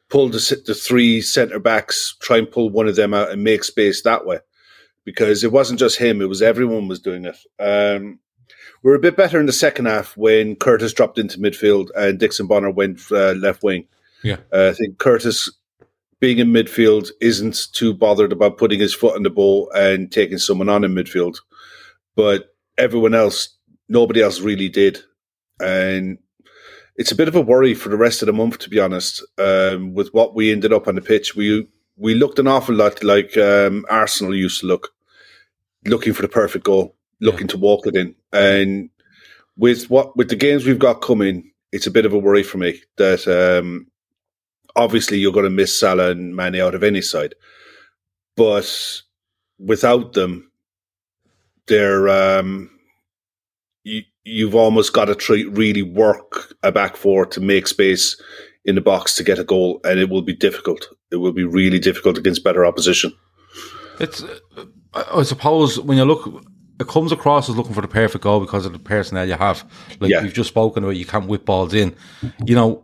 pull 0.09 0.29
the 0.29 0.61
the 0.65 0.73
three 0.73 1.21
centre 1.21 1.59
backs, 1.59 2.15
try 2.21 2.37
and 2.37 2.51
pull 2.51 2.69
one 2.69 2.87
of 2.87 2.95
them 2.95 3.13
out 3.13 3.31
and 3.31 3.43
make 3.43 3.63
space 3.63 4.01
that 4.03 4.25
way 4.25 4.39
because 5.05 5.43
it 5.43 5.51
wasn't 5.51 5.79
just 5.79 5.97
him; 5.97 6.21
it 6.21 6.29
was 6.29 6.41
everyone 6.41 6.87
was 6.87 6.99
doing 6.99 7.25
it. 7.25 7.37
Um, 7.59 8.19
we 8.81 8.91
were 8.91 8.95
a 8.95 8.99
bit 8.99 9.17
better 9.17 9.39
in 9.39 9.45
the 9.45 9.53
second 9.53 9.85
half 9.85 10.15
when 10.15 10.55
Curtis 10.55 10.93
dropped 10.93 11.19
into 11.19 11.37
midfield 11.37 11.89
and 11.95 12.17
Dixon 12.17 12.47
Bonner 12.47 12.71
went 12.71 13.01
uh, 13.11 13.33
left 13.33 13.63
wing. 13.63 13.87
Yeah. 14.23 14.37
Uh, 14.53 14.69
I 14.69 14.73
think 14.73 14.99
Curtis, 14.99 15.51
being 16.19 16.39
in 16.39 16.49
midfield, 16.49 17.09
isn't 17.19 17.67
too 17.73 17.93
bothered 17.93 18.31
about 18.31 18.57
putting 18.57 18.79
his 18.79 18.93
foot 18.93 19.15
on 19.15 19.23
the 19.23 19.29
ball 19.29 19.69
and 19.75 20.11
taking 20.11 20.37
someone 20.37 20.69
on 20.69 20.83
in 20.83 20.93
midfield, 20.93 21.37
but 22.15 22.55
everyone 22.77 23.13
else, 23.15 23.57
nobody 23.87 24.21
else 24.21 24.39
really 24.39 24.69
did, 24.69 24.99
and. 25.59 26.17
It's 26.95 27.13
a 27.13 27.15
bit 27.15 27.29
of 27.29 27.35
a 27.37 27.39
worry 27.39 27.75
for 27.75 27.87
the 27.87 27.95
rest 27.95 28.21
of 28.21 28.25
the 28.25 28.33
month, 28.33 28.57
to 28.59 28.69
be 28.69 28.77
honest. 28.77 29.25
Um, 29.37 29.93
with 29.93 30.13
what 30.13 30.35
we 30.35 30.51
ended 30.51 30.73
up 30.73 30.85
on 30.85 30.95
the 30.95 31.01
pitch, 31.01 31.33
we 31.33 31.65
we 31.99 32.15
looked 32.15 32.39
an 32.39 32.47
awful 32.47 32.73
lot 32.75 33.03
like 33.03 33.37
um, 33.37 33.85
Arsenal 33.89 34.35
used 34.35 34.61
to 34.61 34.67
look, 34.67 34.89
looking 35.85 36.13
for 36.13 36.23
the 36.23 36.27
perfect 36.29 36.65
goal, 36.65 36.95
looking 37.19 37.47
to 37.47 37.57
walk 37.57 37.85
it 37.85 37.95
in. 37.95 38.15
And 38.33 38.89
with 39.57 39.89
what 39.89 40.15
with 40.17 40.29
the 40.29 40.35
games 40.35 40.65
we've 40.65 40.79
got 40.79 41.01
coming, 41.01 41.51
it's 41.71 41.87
a 41.87 41.91
bit 41.91 42.05
of 42.05 42.13
a 42.13 42.17
worry 42.17 42.43
for 42.43 42.57
me 42.57 42.81
that 42.97 43.27
um, 43.27 43.87
obviously 44.75 45.17
you're 45.17 45.33
going 45.33 45.43
to 45.43 45.49
miss 45.49 45.77
Salah 45.77 46.11
and 46.11 46.35
Mane 46.35 46.55
out 46.55 46.75
of 46.75 46.83
any 46.83 47.01
side, 47.01 47.35
but 48.35 49.01
without 49.59 50.13
them, 50.13 50.48
they're 51.69 52.09
um, 52.09 52.69
you, 53.83 54.01
you've 54.23 54.55
almost 54.55 54.93
got 54.93 55.05
to 55.05 55.15
try 55.15 55.43
really 55.49 55.81
work 55.81 56.53
a 56.63 56.71
back 56.71 56.97
four 56.97 57.25
to 57.27 57.39
make 57.39 57.67
space 57.67 58.21
in 58.65 58.75
the 58.75 58.81
box 58.81 59.15
to 59.15 59.23
get 59.23 59.39
a 59.39 59.43
goal, 59.43 59.79
and 59.85 59.99
it 59.99 60.09
will 60.09 60.21
be 60.21 60.35
difficult. 60.35 60.85
It 61.11 61.15
will 61.17 61.31
be 61.31 61.45
really 61.45 61.79
difficult 61.79 62.17
against 62.17 62.43
better 62.43 62.65
opposition. 62.65 63.13
It's, 63.99 64.21
uh, 64.21 64.65
I 64.93 65.19
I 65.19 65.23
suppose, 65.23 65.79
when 65.79 65.97
you 65.97 66.03
look, 66.05 66.45
it 66.79 66.87
comes 66.87 67.11
across 67.11 67.49
as 67.49 67.55
looking 67.57 67.73
for 67.73 67.81
the 67.81 67.87
perfect 67.87 68.23
goal 68.23 68.39
because 68.39 68.65
of 68.65 68.73
the 68.73 68.79
personnel 68.79 69.27
you 69.27 69.33
have. 69.35 69.63
Like 69.99 70.11
Yeah. 70.11 70.21
you've 70.21 70.33
just 70.33 70.49
spoken 70.49 70.83
about, 70.83 70.97
you 70.97 71.05
can't 71.05 71.27
whip 71.27 71.45
balls 71.45 71.73
in. 71.73 71.95
You 72.45 72.55
know, 72.55 72.83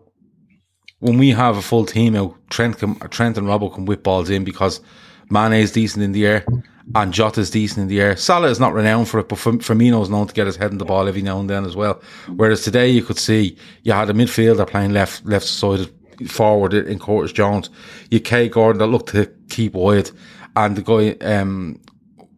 when 1.00 1.18
we 1.18 1.30
have 1.30 1.58
a 1.58 1.62
full 1.62 1.86
team 1.86 2.16
out, 2.16 2.36
Trent 2.50 2.78
can, 2.80 2.96
Trent 3.10 3.38
and 3.38 3.48
Robbo 3.48 3.74
can 3.74 3.86
whip 3.86 4.04
balls 4.04 4.30
in 4.30 4.44
because 4.44 4.80
Mane 5.30 5.54
is 5.54 5.72
decent 5.72 6.04
in 6.04 6.12
the 6.12 6.26
air 6.26 6.46
and 6.94 7.14
Jota 7.14 7.42
is 7.42 7.50
decent 7.50 7.82
in 7.82 7.88
the 7.88 8.00
air. 8.00 8.16
Salah 8.16 8.50
is 8.50 8.60
not 8.60 8.74
renowned 8.74 9.08
for 9.08 9.20
it, 9.20 9.30
but 9.30 9.40
Firmino 9.40 10.04
is 10.04 10.10
known 10.10 10.28
to 10.28 10.34
get 10.34 10.46
his 10.46 10.56
head 10.56 10.72
in 10.72 10.78
the 10.78 10.86
ball 10.86 11.08
every 11.08 11.22
now 11.22 11.40
and 11.40 11.50
then 11.50 11.66
as 11.66 11.76
well. 11.76 12.02
Whereas 12.36 12.64
today 12.64 12.90
you 12.90 13.02
could 13.02 13.18
see 13.18 13.58
you 13.84 13.94
had 13.94 14.10
a 14.10 14.14
midfielder 14.14 14.68
playing 14.68 14.92
left 14.92 15.26
left 15.26 15.46
sided 15.46 15.92
forward 16.30 16.74
in 16.74 17.00
Curtis 17.00 17.32
Jones. 17.32 17.70
You 18.12 18.20
Kaide 18.20 18.52
Gordon 18.52 18.80
that 18.80 18.88
looked 18.88 19.10
to 19.10 19.32
keep 19.50 19.74
wide, 19.74 20.12
and 20.56 20.76
the 20.76 20.84
guy 20.84 21.26
um, 21.26 21.80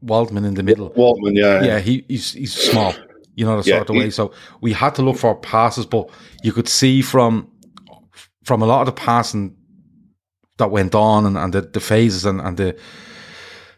Woltman 0.03 0.46
in 0.46 0.53
the 0.53 0.63
middle. 0.63 0.91
Woltman, 0.91 1.36
yeah, 1.36 1.63
yeah, 1.63 1.79
he, 1.79 2.06
he's 2.08 2.34
he's 2.34 2.53
small. 2.53 2.94
You 3.36 3.46
know 3.46 3.62
the 3.62 3.70
yeah, 3.70 3.77
sort 3.77 3.89
of 3.89 3.96
way. 3.98 4.10
So 4.10 4.34
we 4.62 4.74
had 4.74 4.96
to 4.96 5.01
look 5.01 5.17
for 5.17 5.36
passes, 5.36 5.86
but 5.86 6.10
you 6.41 6.53
could 6.53 6.70
see 6.70 7.01
from 7.01 7.51
from 8.44 8.62
a 8.62 8.65
lot 8.65 8.79
of 8.79 8.86
the 8.88 8.94
passing 8.94 9.57
that 10.58 10.72
went 10.72 10.96
on 10.96 11.26
and, 11.26 11.38
and 11.38 11.54
the, 11.54 11.62
the 11.62 11.80
phases 11.80 12.26
and, 12.26 12.42
and 12.42 12.58
the 12.58 12.78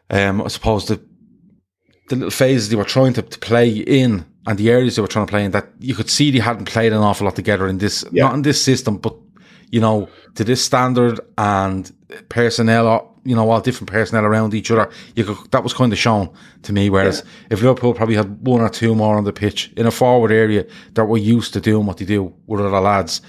um 0.10 0.42
I 0.42 0.48
suppose 0.48 0.88
the 0.88 1.02
the 2.10 2.16
little 2.16 2.32
phases 2.32 2.70
they 2.70 2.76
were 2.76 2.84
trying 2.84 3.14
to, 3.14 3.22
to 3.22 3.40
play 3.40 3.70
in 3.70 4.26
and 4.48 4.58
the 4.58 4.70
areas 4.70 4.96
they 4.96 5.02
were 5.02 5.08
trying 5.08 5.26
to 5.26 5.30
play 5.30 5.46
in 5.46 5.52
that 5.52 5.68
you 5.80 5.94
could 5.94 6.10
see 6.10 6.32
they 6.32 6.40
hadn't 6.40 6.66
played 6.66 6.92
an 6.92 7.00
awful 7.00 7.26
lot 7.26 7.36
together 7.36 7.68
in 7.68 7.78
this 7.78 8.04
yeah. 8.12 8.24
not 8.24 8.34
in 8.34 8.42
this 8.42 8.62
system 8.62 8.98
but 8.98 9.16
you 9.70 9.80
know 9.80 10.10
to 10.36 10.44
this 10.44 10.64
standard 10.64 11.20
and 11.38 11.94
personnel 12.30 13.16
you 13.24 13.36
know 13.36 13.50
all 13.50 13.62
different 13.62 13.92
personnel 13.92 14.26
around 14.26 14.54
each 14.54 14.72
other 14.72 14.90
you 15.16 15.24
could, 15.24 15.52
that 15.52 15.64
was 15.64 15.74
kind 15.74 15.94
of 15.94 16.00
shown 16.00 16.30
to 16.64 16.74
me 16.74 16.90
whereas 16.90 17.24
yeah. 17.24 17.48
if 17.52 17.62
Liverpool 17.62 17.94
probably 17.94 18.16
had 18.16 18.46
one 18.46 18.62
or 18.62 18.70
two 18.70 18.96
more 18.96 19.18
on 19.18 19.24
the 19.24 19.34
pitch 19.34 19.72
in 19.78 19.86
a 19.86 19.92
forward 19.92 20.32
area 20.32 20.66
that 20.94 21.06
were 21.06 21.18
used 21.18 21.54
to 21.54 21.62
doing 21.62 21.86
what 21.86 21.98
they 21.98 22.06
do 22.06 22.34
with 22.48 22.60
other 22.62 22.80
lads 22.80 23.22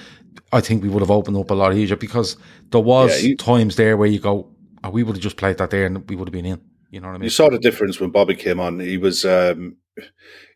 I 0.53 0.61
think 0.61 0.83
we 0.83 0.89
would 0.89 1.03
have 1.03 1.11
opened 1.11 1.37
up 1.37 1.51
a 1.51 1.55
lot 1.55 1.75
easier 1.75 1.97
because 1.97 2.37
there 2.71 2.81
was 2.81 3.23
yeah, 3.23 3.31
you, 3.31 3.37
times 3.37 3.77
there 3.77 3.97
where 3.97 4.09
you 4.09 4.19
go, 4.19 4.51
oh, 4.83 4.91
we 4.91 5.03
would 5.03 5.17
have 5.17 5.23
just 5.23 5.37
played 5.37 5.59
that 5.59 5.71
there 5.71 5.87
and 5.87 6.09
we 6.09 6.17
would 6.17 6.29
have 6.29 6.33
been 6.33 6.47
in. 6.47 6.61
You 6.91 7.01
know 7.01 7.09
what 7.09 7.15
I 7.15 7.19
mean? 7.19 7.25
You 7.25 7.31
saw 7.31 7.49
the 7.49 7.59
difference 7.59 8.01
when 8.01 8.11
Bobby 8.11 8.35
came 8.35 8.59
on. 8.59 8.81
He 8.81 8.97
was, 8.97 9.25
um, 9.25 9.77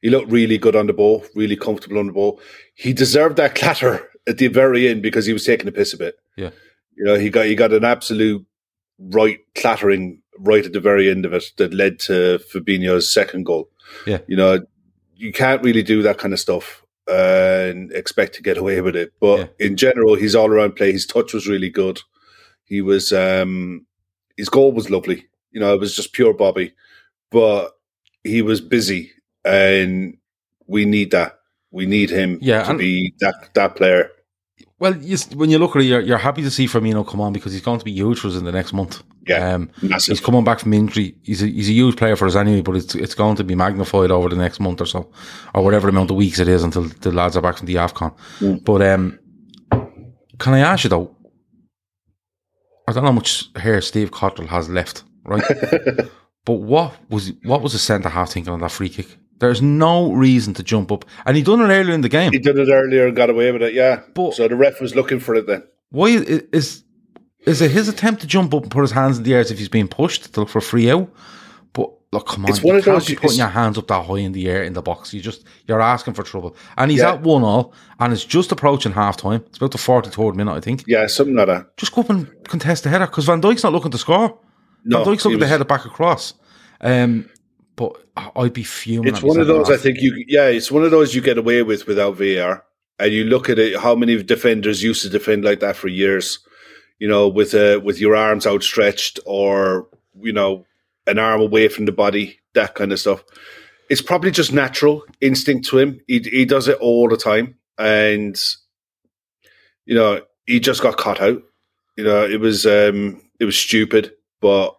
he 0.03 0.11
looked 0.11 0.31
really 0.31 0.59
good 0.59 0.75
on 0.75 0.87
the 0.87 0.93
ball, 0.93 1.25
really 1.35 1.57
comfortable 1.57 1.99
on 1.99 2.09
the 2.09 2.13
ball. 2.13 2.41
He 2.75 2.93
deserved 2.93 3.37
that 3.37 3.55
clatter 3.55 4.09
at 4.27 4.39
the 4.39 4.49
very 4.49 4.89
end 4.89 5.03
because 5.03 5.27
he 5.27 5.33
was 5.33 5.45
taking 5.45 5.67
the 5.67 5.73
piss 5.73 5.95
a 5.95 5.99
bit. 5.99 6.17
Yeah, 6.37 6.51
you 6.97 7.05
know, 7.05 7.15
he 7.15 7.31
got 7.31 7.47
he 7.47 7.55
got 7.55 7.73
an 7.73 7.85
absolute 7.85 8.45
right 8.99 9.39
clattering 9.55 10.23
right 10.39 10.65
at 10.65 10.73
the 10.73 10.81
very 10.81 11.09
end 11.09 11.25
of 11.25 11.33
it 11.33 11.45
that 11.59 11.73
led 11.73 11.99
to 12.01 12.41
Fabinho's 12.53 13.13
second 13.13 13.45
goal. 13.45 13.69
Yeah, 14.07 14.19
you 14.27 14.37
know, 14.37 14.67
you 15.15 15.33
can't 15.33 15.63
really 15.63 15.83
do 15.83 16.03
that 16.03 16.19
kind 16.19 16.33
of 16.33 16.41
stuff 16.41 16.84
and 17.07 17.93
expect 17.93 18.35
to 18.35 18.43
get 18.43 18.57
away 18.57 18.81
with 18.81 18.97
it. 18.97 19.13
But 19.21 19.39
yeah. 19.39 19.67
in 19.67 19.77
general, 19.77 20.15
his 20.15 20.35
all 20.35 20.49
around 20.49 20.77
play, 20.77 20.93
his 20.93 21.07
touch 21.07 21.33
was 21.33 21.49
really 21.49 21.71
good. 21.71 22.01
He 22.65 22.81
was 22.81 23.13
um, 23.13 23.87
his 24.37 24.49
goal 24.49 24.73
was 24.73 24.91
lovely. 24.91 25.27
You 25.53 25.61
know, 25.61 25.73
it 25.75 25.81
was 25.81 25.95
just 25.95 26.13
pure 26.13 26.35
Bobby, 26.35 26.73
but 27.31 27.73
he 28.25 28.43
was 28.43 28.61
busy, 28.61 29.13
and 29.45 30.17
we 30.67 30.85
need 30.85 31.11
that. 31.13 31.39
We 31.71 31.87
need 31.87 32.11
him 32.11 32.39
yeah, 32.41 32.65
to 32.65 32.75
be 32.75 33.15
that 33.21 33.51
that 33.55 33.77
player. 33.77 34.11
Well, 34.81 34.97
you, 34.97 35.17
when 35.35 35.51
you 35.51 35.59
look 35.59 35.77
at 35.77 35.83
it, 35.83 35.87
you're, 35.87 36.01
you're 36.01 36.19
happy 36.19 36.43
to 36.43 36.51
see 36.51 36.67
Firmino 36.67 37.07
come 37.07 37.21
on 37.21 37.33
because 37.33 37.53
he's 37.53 37.63
going 37.63 37.79
to 37.79 37.85
be 37.85 37.93
huge 37.93 38.19
for 38.19 38.29
us 38.29 38.35
in 38.35 38.45
the 38.45 38.53
next 38.53 38.73
month. 38.73 39.03
Yeah, 39.27 39.55
um, 39.55 39.71
he's 39.81 40.21
coming 40.21 40.45
back 40.45 40.59
from 40.59 40.73
injury. 40.73 41.17
He's 41.23 41.43
a, 41.43 41.47
he's 41.47 41.69
a 41.69 41.73
huge 41.73 41.97
player 41.97 42.17
for 42.17 42.27
us 42.27 42.35
anyway, 42.35 42.61
but 42.61 42.77
it's 42.77 42.95
it's 42.95 43.15
going 43.15 43.37
to 43.37 43.45
be 43.45 43.55
magnified 43.55 44.11
over 44.11 44.29
the 44.29 44.37
next 44.37 44.61
month 44.61 44.81
or 44.81 44.87
so, 44.87 45.11
or 45.55 45.63
whatever 45.63 45.89
amount 45.89 46.11
of 46.11 46.17
weeks 46.17 46.41
it 46.41 46.49
is 46.49 46.65
until 46.65 46.83
the 46.83 47.13
lads 47.13 47.37
are 47.37 47.41
back 47.41 47.57
from 47.57 47.67
the 47.67 47.77
Afcon. 47.77 48.15
Mm. 48.41 48.65
But 48.65 48.83
um, 48.83 49.19
can 50.39 50.55
I 50.55 50.59
ask 50.59 50.85
you 50.85 50.91
though? 50.91 51.17
I 52.87 52.93
don't 52.93 53.05
know 53.05 53.11
how 53.11 53.15
much 53.15 53.49
hair 53.57 53.81
Steve 53.81 54.11
Cotterill 54.11 54.49
has 54.49 54.69
left, 54.69 55.05
right? 55.25 55.45
but 56.45 56.55
what 56.55 56.97
was 57.09 57.33
what 57.45 57.63
was 57.63 57.73
the 57.73 57.79
centre 57.79 58.09
half 58.09 58.33
thinking 58.33 58.53
on 58.53 58.61
that 58.61 58.73
free 58.73 58.89
kick? 58.89 59.17
There's 59.39 59.61
no 59.61 60.13
reason 60.13 60.55
to 60.55 60.63
jump 60.63 60.93
up. 60.93 61.05
And 61.27 61.37
he 61.37 61.43
done 61.43 61.61
it 61.61 61.65
earlier 61.65 61.95
in 61.95 62.03
the 62.03 62.09
game. 62.09 62.33
He 62.33 62.39
did 62.39 62.59
it 62.59 62.71
earlier 62.71 63.07
and 63.07 63.17
got 63.17 63.31
away 63.31 63.51
with 63.53 63.63
it, 63.63 63.75
yeah. 63.75 64.01
But 64.15 64.35
so 64.35 64.49
the 64.49 64.57
ref 64.57 64.81
was 64.81 64.95
looking 64.95 65.21
for 65.21 65.35
it 65.35 65.47
then. 65.47 65.65
Why 65.91 66.09
is 66.09 66.85
is 67.47 67.61
it 67.61 67.71
his 67.71 67.89
attempt 67.89 68.23
to 68.23 68.27
jump 68.27 68.55
up 68.55 68.63
and 68.63 68.71
put 68.71 68.83
his 68.83 68.93
hands 68.93 69.19
in 69.19 69.25
the 69.25 69.35
air 69.35 69.41
as 69.41 69.51
if 69.51 69.59
he's 69.59 69.69
being 69.69 69.89
pushed 69.89 70.33
to 70.33 70.41
look 70.41 70.49
for 70.49 70.59
a 70.59 70.63
free 70.63 70.91
out? 70.91 71.13
But 71.73 71.91
look, 72.13 72.27
come 72.27 72.45
on, 72.45 72.51
it's 72.51 72.63
one 72.63 72.75
you 72.75 72.79
of 72.79 72.85
can't 72.85 72.97
those, 72.97 73.09
be 73.09 73.17
putting 73.17 73.39
your 73.39 73.49
hands 73.49 73.77
up 73.77 73.89
that 73.89 74.07
high 74.07 74.19
in 74.19 74.33
the 74.33 74.49
air 74.49 74.63
in 74.63 74.73
the 74.73 74.83
box. 74.83 75.13
You 75.13 75.21
just 75.21 75.45
you're 75.67 75.81
asking 75.81 76.15
for 76.15 76.23
trouble. 76.23 76.57
And 76.77 76.91
he's 76.91 77.01
yeah. 77.01 77.13
at 77.13 77.23
one 77.23 77.43
all, 77.43 77.75
and 78.01 78.13
it's 78.13 78.25
just 78.25 78.53
approaching 78.53 78.93
half 78.93 79.17
time. 79.17 79.45
It's 79.49 79.59
about 79.59 79.73
the 79.73 79.79
forty 79.79 80.11
third 80.11 80.37
minute, 80.37 80.53
I 80.53 80.61
think. 80.61 80.85
Yeah, 80.87 81.07
something 81.07 81.35
like 81.35 81.49
that. 81.49 81.77
Just 81.77 81.93
go 81.93 82.01
up 82.01 82.11
and 82.11 82.29
contest 82.45 82.85
the 82.85 82.91
header 82.91 83.07
because 83.07 83.27
Van 83.27 83.43
Dijk's 83.43 83.65
not 83.65 83.73
looking 83.73 83.91
to 83.91 83.99
score. 83.99 84.39
No, 84.85 85.05
Van 85.05 85.13
Dijk's 85.13 85.25
looking 85.25 85.41
was, 85.41 85.47
to 85.47 85.49
head 85.49 85.61
it 85.61 85.69
back 85.69 85.85
across. 85.85 86.35
Um, 86.81 87.29
but 87.77 87.97
I'd 88.17 88.53
be 88.53 88.63
fuming. 88.63 89.09
It's 89.09 89.23
one 89.23 89.41
of 89.41 89.47
those. 89.47 89.71
I 89.71 89.77
think 89.77 90.01
you. 90.01 90.25
Yeah, 90.29 90.47
it's 90.47 90.71
one 90.71 90.85
of 90.85 90.91
those 90.91 91.15
you 91.15 91.21
get 91.21 91.39
away 91.39 91.63
with 91.63 91.87
without 91.87 92.17
VAR. 92.17 92.65
And 92.99 93.13
you 93.13 93.25
look 93.25 93.51
at 93.51 93.59
it, 93.59 93.77
how 93.81 93.97
many 93.97 94.23
defenders 94.23 94.83
used 94.83 95.03
to 95.03 95.09
defend 95.09 95.45
like 95.45 95.59
that 95.61 95.75
for 95.75 95.89
years? 95.89 96.39
You 97.01 97.09
know, 97.09 97.27
with 97.27 97.55
uh, 97.55 97.81
with 97.83 98.01
your 98.01 98.15
arms 98.15 98.47
outstretched, 98.47 99.19
or 99.27 99.89
you 100.21 100.33
know, 100.33 100.65
an 101.07 101.19
arm 101.19 101.41
away 101.41 101.69
from 101.69 101.87
the 101.87 101.93
body, 101.93 102.39
that 102.55 102.75
kind 102.75 102.93
of 102.93 103.01
stuff. 103.01 103.25
It's 103.91 104.01
probably 104.01 104.31
just 104.31 104.53
natural 104.53 105.03
instinct 105.21 105.67
to 105.69 105.79
him. 105.79 106.01
He 106.07 106.21
he 106.21 106.45
does 106.45 106.69
it 106.69 106.79
all 106.79 107.09
the 107.09 107.17
time, 107.17 107.57
and 107.77 108.41
you 109.85 109.97
know, 109.97 110.23
he 110.47 110.61
just 110.61 110.81
got 110.81 110.97
caught 110.97 111.21
out. 111.21 111.43
You 111.97 112.05
know, 112.05 112.25
it 112.25 112.39
was 112.41 112.65
um, 112.65 113.21
it 113.41 113.45
was 113.45 113.57
stupid, 113.57 114.13
but 114.41 114.77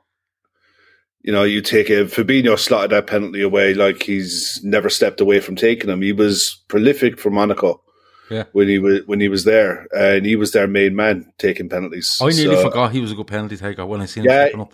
you 1.26 1.32
know, 1.32 1.42
you 1.42 1.60
take 1.60 1.90
a 1.90 2.06
Fabinho 2.06 2.58
slotted 2.58 2.92
that 2.92 3.08
penalty 3.08 3.42
away 3.42 3.74
like 3.74 4.04
he's 4.04 4.64
never 4.64 4.92
stepped 4.92 5.20
away 5.20 5.40
from 5.40 5.56
taking 5.56 5.88
them. 5.88 6.04
He 6.04 6.14
was 6.14 6.64
prolific 6.68 7.20
for 7.20 7.32
Monaco. 7.32 7.82
Yeah. 8.30 8.44
When 8.52 8.68
he 8.68 8.78
was 8.78 9.02
when 9.08 9.20
he 9.20 9.28
was 9.28 9.44
there, 9.44 9.88
and 9.96 10.26
he 10.26 10.36
was 10.36 10.52
their 10.52 10.68
main 10.68 10.96
man 10.96 11.32
taking 11.40 11.68
penalties. 11.68 12.20
I 12.22 12.30
nearly 12.30 12.56
so, 12.56 12.64
forgot 12.64 12.92
he 12.92 13.02
was 13.02 13.12
a 13.12 13.16
good 13.16 13.28
penalty 13.28 13.58
taker 13.58 13.86
when 13.86 14.02
I 14.02 14.06
seen 14.06 14.24
him 14.24 14.32
yeah, 14.32 14.44
stepping 14.46 14.62
up. 14.62 14.74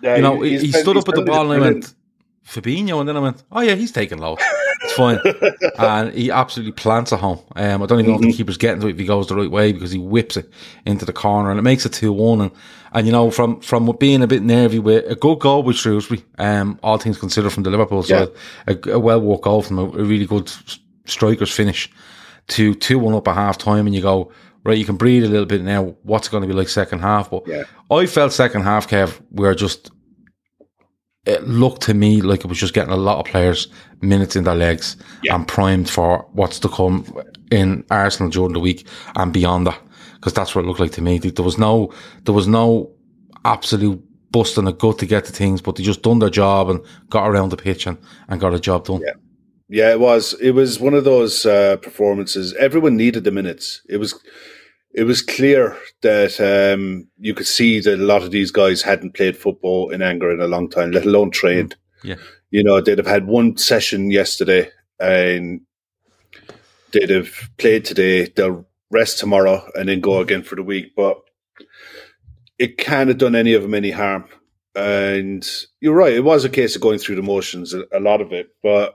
Yeah, 0.00 0.16
you 0.16 0.22
know, 0.22 0.40
he, 0.40 0.58
he 0.58 0.72
stood 0.72 0.96
up 0.96 1.08
at 1.08 1.14
the 1.14 1.22
ball 1.22 1.50
and 1.50 1.62
I 1.62 1.66
went 1.70 1.94
Fabinho, 2.46 3.00
and 3.00 3.08
then 3.08 3.16
I 3.16 3.20
went, 3.20 3.42
oh 3.50 3.60
yeah, 3.60 3.74
he's 3.74 3.92
taking 3.92 4.18
low. 4.18 4.38
It's 4.82 4.94
fine, 4.94 5.18
and 5.78 6.12
he 6.14 6.30
absolutely 6.30 6.72
plants 6.72 7.12
a 7.12 7.16
home. 7.16 7.40
Um, 7.54 7.82
I 7.82 7.86
don't 7.86 8.00
even 8.00 8.12
know 8.12 8.16
mm-hmm. 8.16 8.16
if 8.16 8.20
the 8.20 8.26
mm-hmm. 8.28 8.36
keeper's 8.36 8.56
getting 8.56 8.80
to 8.80 8.86
it 8.88 8.92
if 8.92 8.98
he 8.98 9.04
goes 9.04 9.26
the 9.26 9.36
right 9.36 9.50
way 9.50 9.72
because 9.72 9.90
he 9.90 9.98
whips 9.98 10.38
it 10.38 10.50
into 10.86 11.04
the 11.04 11.12
corner 11.12 11.50
and 11.50 11.58
it 11.58 11.62
makes 11.62 11.84
it 11.84 11.92
two 11.92 12.12
one. 12.12 12.40
And 12.40 12.50
and 12.92 13.06
you 13.06 13.12
know, 13.12 13.30
from 13.30 13.60
from 13.60 13.94
being 13.98 14.22
a 14.22 14.26
bit 14.26 14.42
nervy 14.42 14.78
with 14.78 15.10
a 15.10 15.14
good 15.14 15.38
goal 15.38 15.62
with 15.62 15.76
Shrewsbury, 15.76 16.24
um, 16.38 16.78
all 16.82 16.98
things 16.98 17.18
considered 17.18 17.50
from 17.50 17.62
the 17.62 17.70
Liverpool 17.70 18.02
side, 18.02 18.28
yeah. 18.66 18.74
a, 18.86 18.90
a, 18.92 18.98
well 18.98 19.20
worked 19.20 19.44
goal 19.44 19.62
from 19.62 19.78
a, 19.78 19.84
a, 19.84 20.04
really 20.04 20.26
good 20.26 20.50
striker's 21.04 21.52
finish 21.52 21.90
to 22.48 22.74
two 22.74 22.98
one 22.98 23.14
up 23.14 23.28
at 23.28 23.34
half 23.34 23.58
time, 23.58 23.86
and 23.86 23.94
you 23.94 24.00
go 24.02 24.32
right, 24.64 24.78
you 24.78 24.84
can 24.84 24.96
breathe 24.96 25.24
a 25.24 25.28
little 25.28 25.46
bit 25.46 25.62
now. 25.62 25.94
What's 26.02 26.28
going 26.28 26.42
to 26.42 26.48
be 26.48 26.54
like 26.54 26.68
second 26.68 27.00
half? 27.00 27.30
But 27.30 27.46
yeah. 27.46 27.64
I 27.90 28.06
felt 28.06 28.32
second 28.32 28.62
half, 28.62 28.88
Kev, 28.88 29.20
we 29.30 29.46
are 29.46 29.54
just. 29.54 29.90
It 31.26 31.46
looked 31.46 31.82
to 31.82 31.94
me 31.94 32.22
like 32.22 32.40
it 32.40 32.46
was 32.46 32.58
just 32.58 32.72
getting 32.72 32.92
a 32.92 32.96
lot 32.96 33.18
of 33.18 33.30
players 33.30 33.68
minutes 34.00 34.36
in 34.36 34.44
their 34.44 34.54
legs 34.54 34.96
yeah. 35.22 35.34
and 35.34 35.46
primed 35.46 35.90
for 35.90 36.26
what's 36.32 36.58
to 36.60 36.68
come 36.68 37.04
in 37.50 37.84
Arsenal 37.90 38.30
during 38.30 38.54
the 38.54 38.60
week 38.60 38.86
and 39.16 39.32
beyond 39.32 39.66
that 39.66 39.80
because 40.14 40.32
that's 40.32 40.54
what 40.54 40.64
it 40.64 40.68
looked 40.68 40.80
like 40.80 40.92
to 40.92 41.02
me. 41.02 41.18
There 41.18 41.44
was 41.44 41.58
no, 41.58 41.92
there 42.24 42.34
was 42.34 42.48
no 42.48 42.90
absolute 43.44 44.02
busting 44.30 44.66
a 44.66 44.72
gut 44.72 44.98
to 44.98 45.06
get 45.06 45.24
to 45.26 45.32
things, 45.32 45.60
but 45.60 45.76
they 45.76 45.82
just 45.82 46.02
done 46.02 46.20
their 46.20 46.30
job 46.30 46.70
and 46.70 46.80
got 47.08 47.28
around 47.28 47.50
the 47.50 47.56
pitch 47.56 47.86
and, 47.86 47.98
and 48.28 48.40
got 48.40 48.54
a 48.54 48.60
job 48.60 48.86
done. 48.86 49.02
Yeah. 49.04 49.12
Yeah, 49.72 49.92
it 49.92 50.00
was. 50.00 50.34
It 50.40 50.50
was 50.50 50.80
one 50.80 50.94
of 50.94 51.04
those 51.04 51.46
uh, 51.46 51.76
performances. 51.76 52.52
Everyone 52.54 52.96
needed 52.96 53.22
the 53.22 53.30
minutes. 53.30 53.82
It 53.88 53.98
was, 53.98 54.20
it 54.92 55.04
was 55.04 55.22
clear 55.22 55.76
that 56.02 56.40
um, 56.40 57.06
you 57.18 57.34
could 57.34 57.46
see 57.46 57.80
that 57.80 58.00
a 58.00 58.04
lot 58.04 58.22
of 58.22 58.30
these 58.30 58.50
guys 58.50 58.82
hadn't 58.82 59.14
played 59.14 59.36
football 59.36 59.90
in 59.90 60.02
anger 60.02 60.30
in 60.32 60.40
a 60.40 60.48
long 60.48 60.68
time, 60.68 60.90
let 60.90 61.06
alone 61.06 61.30
trained. 61.30 61.76
Mm. 62.02 62.08
Yeah, 62.08 62.16
you 62.50 62.64
know, 62.64 62.80
they'd 62.80 62.98
have 62.98 63.06
had 63.06 63.26
one 63.26 63.56
session 63.56 64.10
yesterday 64.10 64.70
and 64.98 65.60
they'd 66.92 67.10
have 67.10 67.30
played 67.58 67.84
today. 67.84 68.26
They'll 68.26 68.66
rest 68.90 69.18
tomorrow, 69.18 69.68
and 69.74 69.88
then 69.88 70.00
go 70.00 70.20
again 70.20 70.42
for 70.42 70.56
the 70.56 70.62
week. 70.62 70.94
But 70.96 71.18
it 72.58 72.76
can't 72.76 73.08
have 73.08 73.18
done 73.18 73.34
any 73.34 73.54
of 73.54 73.62
them 73.62 73.74
any 73.74 73.90
harm. 73.90 74.26
And 74.74 75.48
you're 75.80 75.94
right, 75.94 76.12
it 76.12 76.24
was 76.24 76.44
a 76.44 76.48
case 76.48 76.76
of 76.76 76.82
going 76.82 76.98
through 76.98 77.16
the 77.16 77.22
motions, 77.22 77.74
a, 77.74 77.84
a 77.92 78.00
lot 78.00 78.20
of 78.20 78.32
it. 78.32 78.48
But 78.62 78.94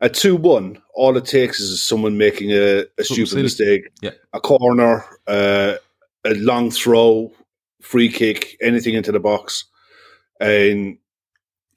at 0.00 0.14
2 0.14 0.36
1, 0.36 0.80
all 0.94 1.16
it 1.16 1.26
takes 1.26 1.60
is 1.60 1.82
someone 1.82 2.16
making 2.16 2.52
a, 2.52 2.84
a 2.98 3.04
stupid 3.04 3.42
mistake, 3.42 3.88
yeah. 4.00 4.10
a 4.32 4.40
corner, 4.40 5.04
uh, 5.26 5.74
a 6.24 6.34
long 6.34 6.70
throw, 6.70 7.32
free 7.82 8.10
kick, 8.10 8.56
anything 8.62 8.94
into 8.94 9.12
the 9.12 9.20
box. 9.20 9.64
And 10.40 10.98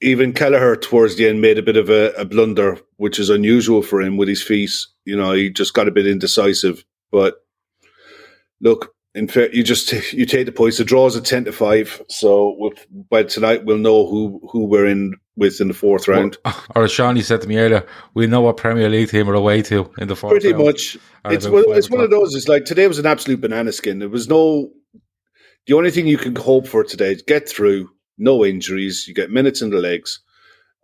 even 0.00 0.32
Kelleher 0.32 0.76
towards 0.76 1.16
the 1.16 1.28
end 1.28 1.40
made 1.40 1.58
a 1.58 1.62
bit 1.62 1.76
of 1.76 1.90
a, 1.90 2.12
a, 2.12 2.24
blunder, 2.24 2.78
which 2.96 3.18
is 3.18 3.30
unusual 3.30 3.82
for 3.82 4.00
him 4.00 4.16
with 4.16 4.28
his 4.28 4.42
feet. 4.42 4.72
You 5.04 5.16
know, 5.16 5.32
he 5.32 5.50
just 5.50 5.74
got 5.74 5.88
a 5.88 5.92
bit 5.92 6.06
indecisive. 6.06 6.84
But 7.10 7.44
look, 8.60 8.93
in 9.14 9.28
fact, 9.28 9.54
you 9.54 9.62
just 9.62 9.92
you 10.12 10.26
take 10.26 10.46
the 10.46 10.52
points. 10.52 10.78
The 10.78 10.84
draw 10.84 11.06
is 11.06 11.16
at 11.16 11.24
ten 11.24 11.44
to 11.44 11.52
five, 11.52 12.02
so 12.08 12.56
we'll, 12.58 12.72
by 13.10 13.22
tonight 13.22 13.64
we'll 13.64 13.78
know 13.78 14.06
who 14.06 14.40
who 14.50 14.64
we're 14.64 14.86
in 14.86 15.14
with 15.36 15.60
in 15.60 15.68
the 15.68 15.74
fourth 15.74 16.08
round. 16.08 16.36
Or, 16.44 16.52
or 16.76 16.84
as 16.84 16.92
Shawnee 16.92 17.22
said 17.22 17.40
to 17.42 17.48
me 17.48 17.56
earlier, 17.58 17.86
we 18.14 18.26
know 18.26 18.40
what 18.40 18.56
Premier 18.56 18.88
League 18.88 19.10
team 19.10 19.28
we're 19.28 19.34
away 19.34 19.62
to 19.62 19.90
in 19.98 20.08
the 20.08 20.16
fourth. 20.16 20.32
Pretty 20.32 20.52
round. 20.52 20.64
much, 20.64 20.98
it's 21.26 21.46
one, 21.46 21.64
it's 21.68 21.90
one 21.90 22.00
of 22.00 22.10
those. 22.10 22.34
It's 22.34 22.48
like 22.48 22.64
today 22.64 22.88
was 22.88 22.98
an 22.98 23.06
absolute 23.06 23.40
banana 23.40 23.72
skin. 23.72 24.00
There 24.00 24.08
was 24.08 24.28
no. 24.28 24.70
The 25.66 25.74
only 25.74 25.92
thing 25.92 26.06
you 26.06 26.18
can 26.18 26.34
hope 26.36 26.66
for 26.66 26.84
today 26.84 27.12
is 27.12 27.22
get 27.22 27.48
through, 27.48 27.88
no 28.18 28.44
injuries. 28.44 29.06
You 29.06 29.14
get 29.14 29.30
minutes 29.30 29.62
in 29.62 29.70
the 29.70 29.78
legs, 29.78 30.20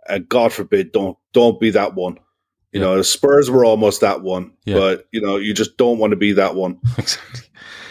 and 0.09 0.29
God 0.29 0.53
forbid, 0.53 0.93
don't 0.93 1.19
don't 1.33 1.59
be 1.59 1.71
that 1.71 1.95
one. 1.95 2.19
You 2.73 2.81
yeah. 2.81 2.87
know, 2.87 2.97
the 2.97 3.05
Spurs 3.05 3.51
were 3.51 3.65
almost 3.65 4.01
that 4.01 4.23
one, 4.23 4.53
yeah. 4.65 4.77
but 4.77 5.09
you 5.11 5.21
know, 5.21 5.37
you 5.37 5.53
just 5.53 5.77
don't 5.77 5.99
want 5.99 6.13
to 6.13 6.17
be 6.17 6.33
that 6.33 6.55
one. 6.55 6.79
exactly. 6.99 7.49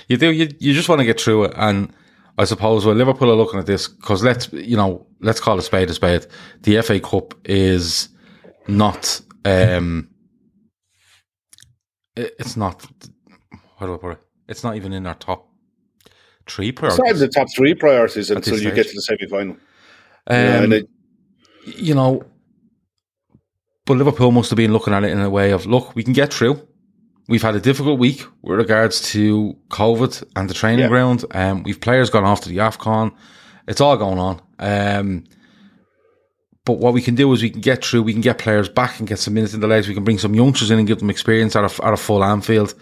You 0.07 0.17
do. 0.17 0.31
You 0.31 0.49
you 0.59 0.73
just 0.73 0.87
want 0.87 0.99
to 0.99 1.05
get 1.05 1.19
through 1.19 1.45
it, 1.45 1.53
and 1.55 1.93
I 2.37 2.45
suppose 2.45 2.85
when 2.85 2.97
Liverpool 2.97 3.29
are 3.29 3.35
looking 3.35 3.59
at 3.59 3.65
this, 3.65 3.87
because 3.89 4.23
let's 4.23 4.51
you 4.53 4.77
know, 4.77 5.05
let's 5.19 5.41
call 5.41 5.59
a 5.59 5.61
spade 5.61 5.89
a 5.89 5.93
spade. 5.93 6.25
The 6.61 6.81
FA 6.81 6.99
Cup 6.99 7.33
is 7.45 8.09
not. 8.67 9.21
um 9.43 10.09
It's 12.15 12.55
not. 12.55 12.85
How 13.77 13.85
do 13.85 13.93
I 13.95 13.97
put 13.97 14.11
it? 14.13 14.21
It's 14.47 14.63
not 14.63 14.77
even 14.77 14.93
in 14.93 15.05
our 15.05 15.15
top 15.15 15.49
three 16.47 16.71
priorities. 16.71 16.99
It's 16.99 17.13
not 17.13 17.19
the 17.19 17.27
top 17.27 17.47
three 17.55 17.73
priorities 17.73 18.31
until 18.31 18.59
you 18.59 18.71
get 18.71 18.87
to 18.87 18.95
the 18.95 19.01
semi 19.01 19.27
final. 19.27 19.57
Um, 20.27 20.71
yeah, 20.71 20.79
you 21.65 21.93
know, 21.93 22.23
but 23.89 23.97
Liverpool 23.97 24.31
must 24.31 24.51
have 24.51 24.57
been 24.57 24.71
looking 24.71 24.93
at 24.93 25.03
it 25.03 25.09
in 25.09 25.19
a 25.19 25.31
way 25.31 25.49
of, 25.49 25.65
look, 25.65 25.95
we 25.95 26.03
can 26.03 26.13
get 26.13 26.31
through. 26.31 26.61
We've 27.27 27.41
had 27.41 27.55
a 27.55 27.59
difficult 27.59 27.97
week 27.97 28.23
with 28.43 28.59
regards 28.59 29.01
to 29.13 29.57
COVID 29.69 30.23
and 30.35 30.47
the 30.47 30.53
training 30.53 30.81
yeah. 30.81 30.89
ground. 30.89 31.25
Um, 31.31 31.63
we've 31.63 31.81
players 31.81 32.11
gone 32.11 32.23
off 32.23 32.41
to 32.41 32.49
the 32.49 32.57
AFCON. 32.57 33.11
It's 33.67 33.81
all 33.81 33.97
going 33.97 34.19
on. 34.19 34.41
Um, 34.59 35.23
but 36.65 36.73
what 36.73 36.93
we 36.93 37.01
can 37.01 37.15
do 37.15 37.33
is 37.33 37.41
we 37.41 37.49
can 37.49 37.61
get 37.61 37.83
through, 37.83 38.03
we 38.03 38.13
can 38.13 38.21
get 38.21 38.37
players 38.37 38.69
back 38.69 38.99
and 38.99 39.07
get 39.07 39.17
some 39.17 39.33
minutes 39.33 39.55
in 39.55 39.59
the 39.59 39.65
legs. 39.65 39.87
We 39.87 39.95
can 39.95 40.03
bring 40.03 40.19
some 40.19 40.35
youngsters 40.35 40.69
in 40.69 40.77
and 40.77 40.87
give 40.87 40.99
them 40.99 41.09
experience 41.09 41.55
at 41.55 41.63
a, 41.63 41.83
at 41.83 41.93
a 41.93 41.97
full 41.97 42.23
Anfield, 42.23 42.75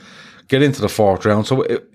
get 0.49 0.61
into 0.61 0.81
the 0.81 0.89
fourth 0.89 1.23
round. 1.23 1.47
So 1.47 1.61
it, 1.61 1.89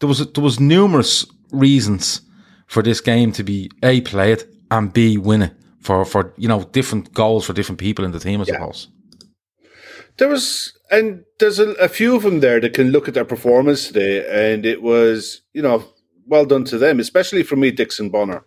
there 0.00 0.08
was, 0.08 0.28
there 0.32 0.42
was 0.42 0.58
numerous 0.58 1.24
reasons 1.52 2.22
for 2.66 2.82
this 2.82 3.00
game 3.00 3.30
to 3.30 3.44
be 3.44 3.70
A, 3.84 4.00
played 4.00 4.42
and 4.72 4.92
B, 4.92 5.18
win 5.18 5.42
it 5.42 5.59
for, 5.80 6.04
for, 6.04 6.32
you 6.36 6.48
know, 6.48 6.64
different 6.64 7.12
goals 7.12 7.46
for 7.46 7.52
different 7.52 7.78
people 7.78 8.04
in 8.04 8.12
the 8.12 8.20
team, 8.20 8.40
I 8.40 8.44
yeah. 8.46 8.54
suppose. 8.54 8.88
There 10.18 10.28
was 10.28 10.78
and 10.90 11.24
there's 11.38 11.58
a, 11.58 11.70
a, 11.74 11.88
few 11.88 12.16
of 12.16 12.22
them 12.24 12.40
there 12.40 12.60
that 12.60 12.74
can 12.74 12.90
look 12.90 13.06
at 13.08 13.14
their 13.14 13.24
performance 13.24 13.86
today, 13.86 14.52
and 14.52 14.66
it 14.66 14.82
was, 14.82 15.42
you 15.54 15.62
know, 15.62 15.84
well 16.26 16.44
done 16.44 16.64
to 16.64 16.78
them, 16.78 16.98
especially 17.00 17.42
for 17.42 17.56
me, 17.56 17.70
Dixon 17.70 18.10
Bonner. 18.10 18.44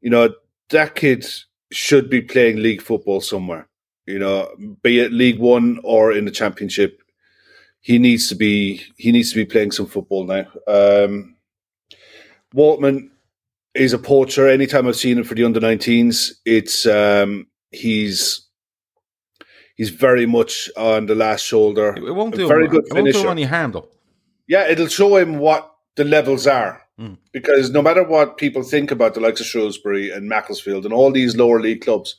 You 0.00 0.10
know, 0.10 0.34
that 0.70 0.94
kid 0.94 1.26
should 1.70 2.08
be 2.08 2.22
playing 2.22 2.56
league 2.56 2.82
football 2.82 3.20
somewhere. 3.20 3.68
You 4.06 4.18
know, 4.18 4.54
be 4.82 5.00
it 5.00 5.12
League 5.12 5.38
One 5.38 5.80
or 5.82 6.12
in 6.12 6.24
the 6.24 6.30
Championship, 6.30 7.02
he 7.80 7.98
needs 7.98 8.28
to 8.28 8.34
be 8.34 8.82
he 8.96 9.12
needs 9.12 9.30
to 9.30 9.36
be 9.36 9.44
playing 9.44 9.72
some 9.72 9.86
football 9.86 10.24
now. 10.24 10.46
Um, 10.66 11.36
Woltman 12.54 13.10
is 13.76 13.92
a 13.92 13.98
poacher. 13.98 14.48
Anytime 14.48 14.88
I've 14.88 14.96
seen 14.96 15.18
him 15.18 15.24
for 15.24 15.34
the 15.34 15.44
under 15.44 15.60
19s, 15.60 16.32
it's 16.44 16.86
um, 16.86 17.46
he's 17.70 18.46
He's 19.76 19.90
very 19.90 20.24
much 20.24 20.70
on 20.76 21.04
the 21.04 21.14
last 21.14 21.44
shoulder. 21.44 21.94
It 21.96 22.14
won't 22.14 22.34
do 22.34 22.48
very 22.48 22.64
him, 22.64 22.70
good 22.70 22.88
finisher. 22.90 23.18
It 23.18 23.24
won't 23.26 23.38
do 23.38 23.44
him 23.44 23.72
though. 23.72 23.88
Yeah, 24.48 24.66
it'll 24.68 24.86
show 24.86 25.16
him 25.16 25.38
what 25.38 25.70
the 25.96 26.04
levels 26.04 26.46
are. 26.46 26.82
Mm. 26.98 27.18
Because 27.30 27.70
no 27.70 27.82
matter 27.82 28.02
what 28.02 28.38
people 28.38 28.62
think 28.62 28.90
about 28.90 29.12
the 29.12 29.20
likes 29.20 29.40
of 29.40 29.46
Shrewsbury 29.46 30.10
and 30.10 30.30
Macclesfield 30.30 30.86
and 30.86 30.94
all 30.94 31.12
these 31.12 31.36
lower 31.36 31.60
league 31.60 31.82
clubs, 31.82 32.16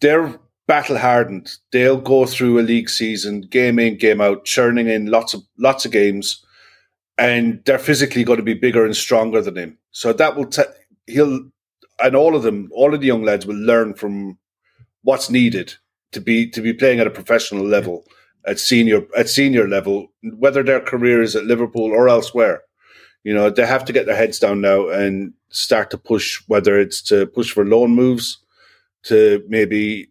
they're 0.00 0.38
battle 0.68 0.96
hardened. 0.96 1.50
They'll 1.72 2.00
go 2.00 2.24
through 2.24 2.60
a 2.60 2.62
league 2.62 2.88
season, 2.88 3.40
game 3.40 3.80
in, 3.80 3.96
game 3.96 4.20
out, 4.20 4.44
churning 4.44 4.86
in 4.86 5.06
lots 5.06 5.34
of 5.34 5.42
lots 5.58 5.84
of 5.84 5.90
games, 5.90 6.44
and 7.20 7.62
they're 7.66 7.78
physically 7.78 8.24
going 8.24 8.38
to 8.38 8.42
be 8.42 8.54
bigger 8.54 8.84
and 8.84 8.96
stronger 8.96 9.42
than 9.42 9.56
him. 9.56 9.78
So 9.90 10.12
that 10.14 10.36
will 10.36 10.46
t- 10.46 10.62
he'll 11.06 11.50
and 12.02 12.16
all 12.16 12.34
of 12.34 12.42
them, 12.42 12.70
all 12.72 12.94
of 12.94 13.00
the 13.00 13.06
young 13.06 13.22
lads 13.22 13.46
will 13.46 13.56
learn 13.56 13.92
from 13.92 14.38
what's 15.02 15.28
needed 15.28 15.74
to 16.12 16.20
be 16.20 16.48
to 16.50 16.62
be 16.62 16.72
playing 16.72 16.98
at 16.98 17.06
a 17.06 17.10
professional 17.10 17.64
level 17.64 18.04
at 18.46 18.58
senior 18.58 19.02
at 19.16 19.28
senior 19.28 19.68
level, 19.68 20.08
whether 20.22 20.62
their 20.62 20.80
career 20.80 21.20
is 21.20 21.36
at 21.36 21.44
Liverpool 21.44 21.92
or 21.92 22.08
elsewhere. 22.08 22.62
You 23.22 23.34
know, 23.34 23.50
they 23.50 23.66
have 23.66 23.84
to 23.84 23.92
get 23.92 24.06
their 24.06 24.16
heads 24.16 24.38
down 24.38 24.62
now 24.62 24.88
and 24.88 25.34
start 25.50 25.90
to 25.90 25.98
push, 25.98 26.42
whether 26.46 26.80
it's 26.80 27.02
to 27.02 27.26
push 27.26 27.52
for 27.52 27.66
loan 27.66 27.90
moves, 27.90 28.38
to 29.04 29.44
maybe 29.46 30.10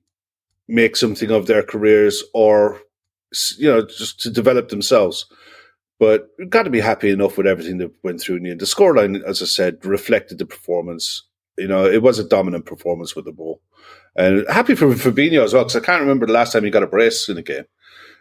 make 0.67 0.95
something 0.95 1.31
of 1.31 1.47
their 1.47 1.63
careers, 1.63 2.23
or 2.35 2.79
you 3.57 3.67
know, 3.67 3.83
just 3.83 4.19
to 4.21 4.29
develop 4.29 4.69
themselves. 4.69 5.25
But 5.99 6.29
we've 6.37 6.49
got 6.49 6.63
to 6.63 6.69
be 6.69 6.79
happy 6.79 7.09
enough 7.09 7.37
with 7.37 7.45
everything 7.45 7.77
that 7.79 7.91
went 8.03 8.21
through 8.21 8.37
in 8.37 8.43
the 8.43 8.51
end. 8.51 8.61
The 8.61 8.65
scoreline, 8.65 9.21
as 9.23 9.41
I 9.41 9.45
said, 9.45 9.85
reflected 9.85 10.37
the 10.37 10.45
performance. 10.45 11.23
You 11.57 11.67
know, 11.67 11.85
it 11.85 12.01
was 12.01 12.19
a 12.19 12.27
dominant 12.27 12.65
performance 12.65 13.17
with 13.17 13.25
the 13.25 13.33
ball. 13.33 13.61
And 14.15 14.45
happy 14.49 14.75
for 14.75 14.87
Fabinho 14.87 15.43
as 15.43 15.53
well, 15.53 15.63
because 15.63 15.75
I 15.75 15.85
can't 15.85 16.01
remember 16.01 16.25
the 16.25 16.33
last 16.33 16.53
time 16.53 16.63
he 16.63 16.69
got 16.69 16.83
a 16.83 16.87
brace 16.87 17.27
in 17.27 17.37
a 17.37 17.41
game. 17.41 17.65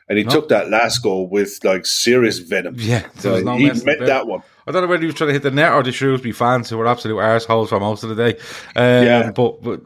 And 0.09 0.19
he 0.19 0.25
no. 0.25 0.31
took 0.31 0.49
that 0.49 0.71
last 0.71 1.03
goal 1.03 1.29
with 1.29 1.61
like 1.62 1.85
serious 1.87 2.38
venom. 2.38 2.77
Yeah, 2.79 3.07
so 3.19 3.41
no 3.41 3.57
he 3.57 3.67
meant 3.67 4.01
that 4.07 4.27
one. 4.27 4.43
I 4.67 4.73
don't 4.73 4.83
know 4.83 4.88
whether 4.88 5.03
he 5.03 5.07
was 5.07 5.14
trying 5.14 5.29
to 5.29 5.35
hit 5.35 5.43
the 5.43 5.51
net 5.51 5.73
or 5.73 5.83
the 5.83 5.93
Shrewsbury 5.93 6.33
fans 6.33 6.71
who 6.71 6.79
were 6.79 6.87
absolute 6.87 7.17
arseholes 7.17 7.69
for 7.69 7.79
most 7.79 8.03
of 8.03 8.09
the 8.09 8.17
day. 8.17 8.38
Um, 8.75 9.07
yeah. 9.07 9.31
But, 9.31 9.62
but 9.62 9.83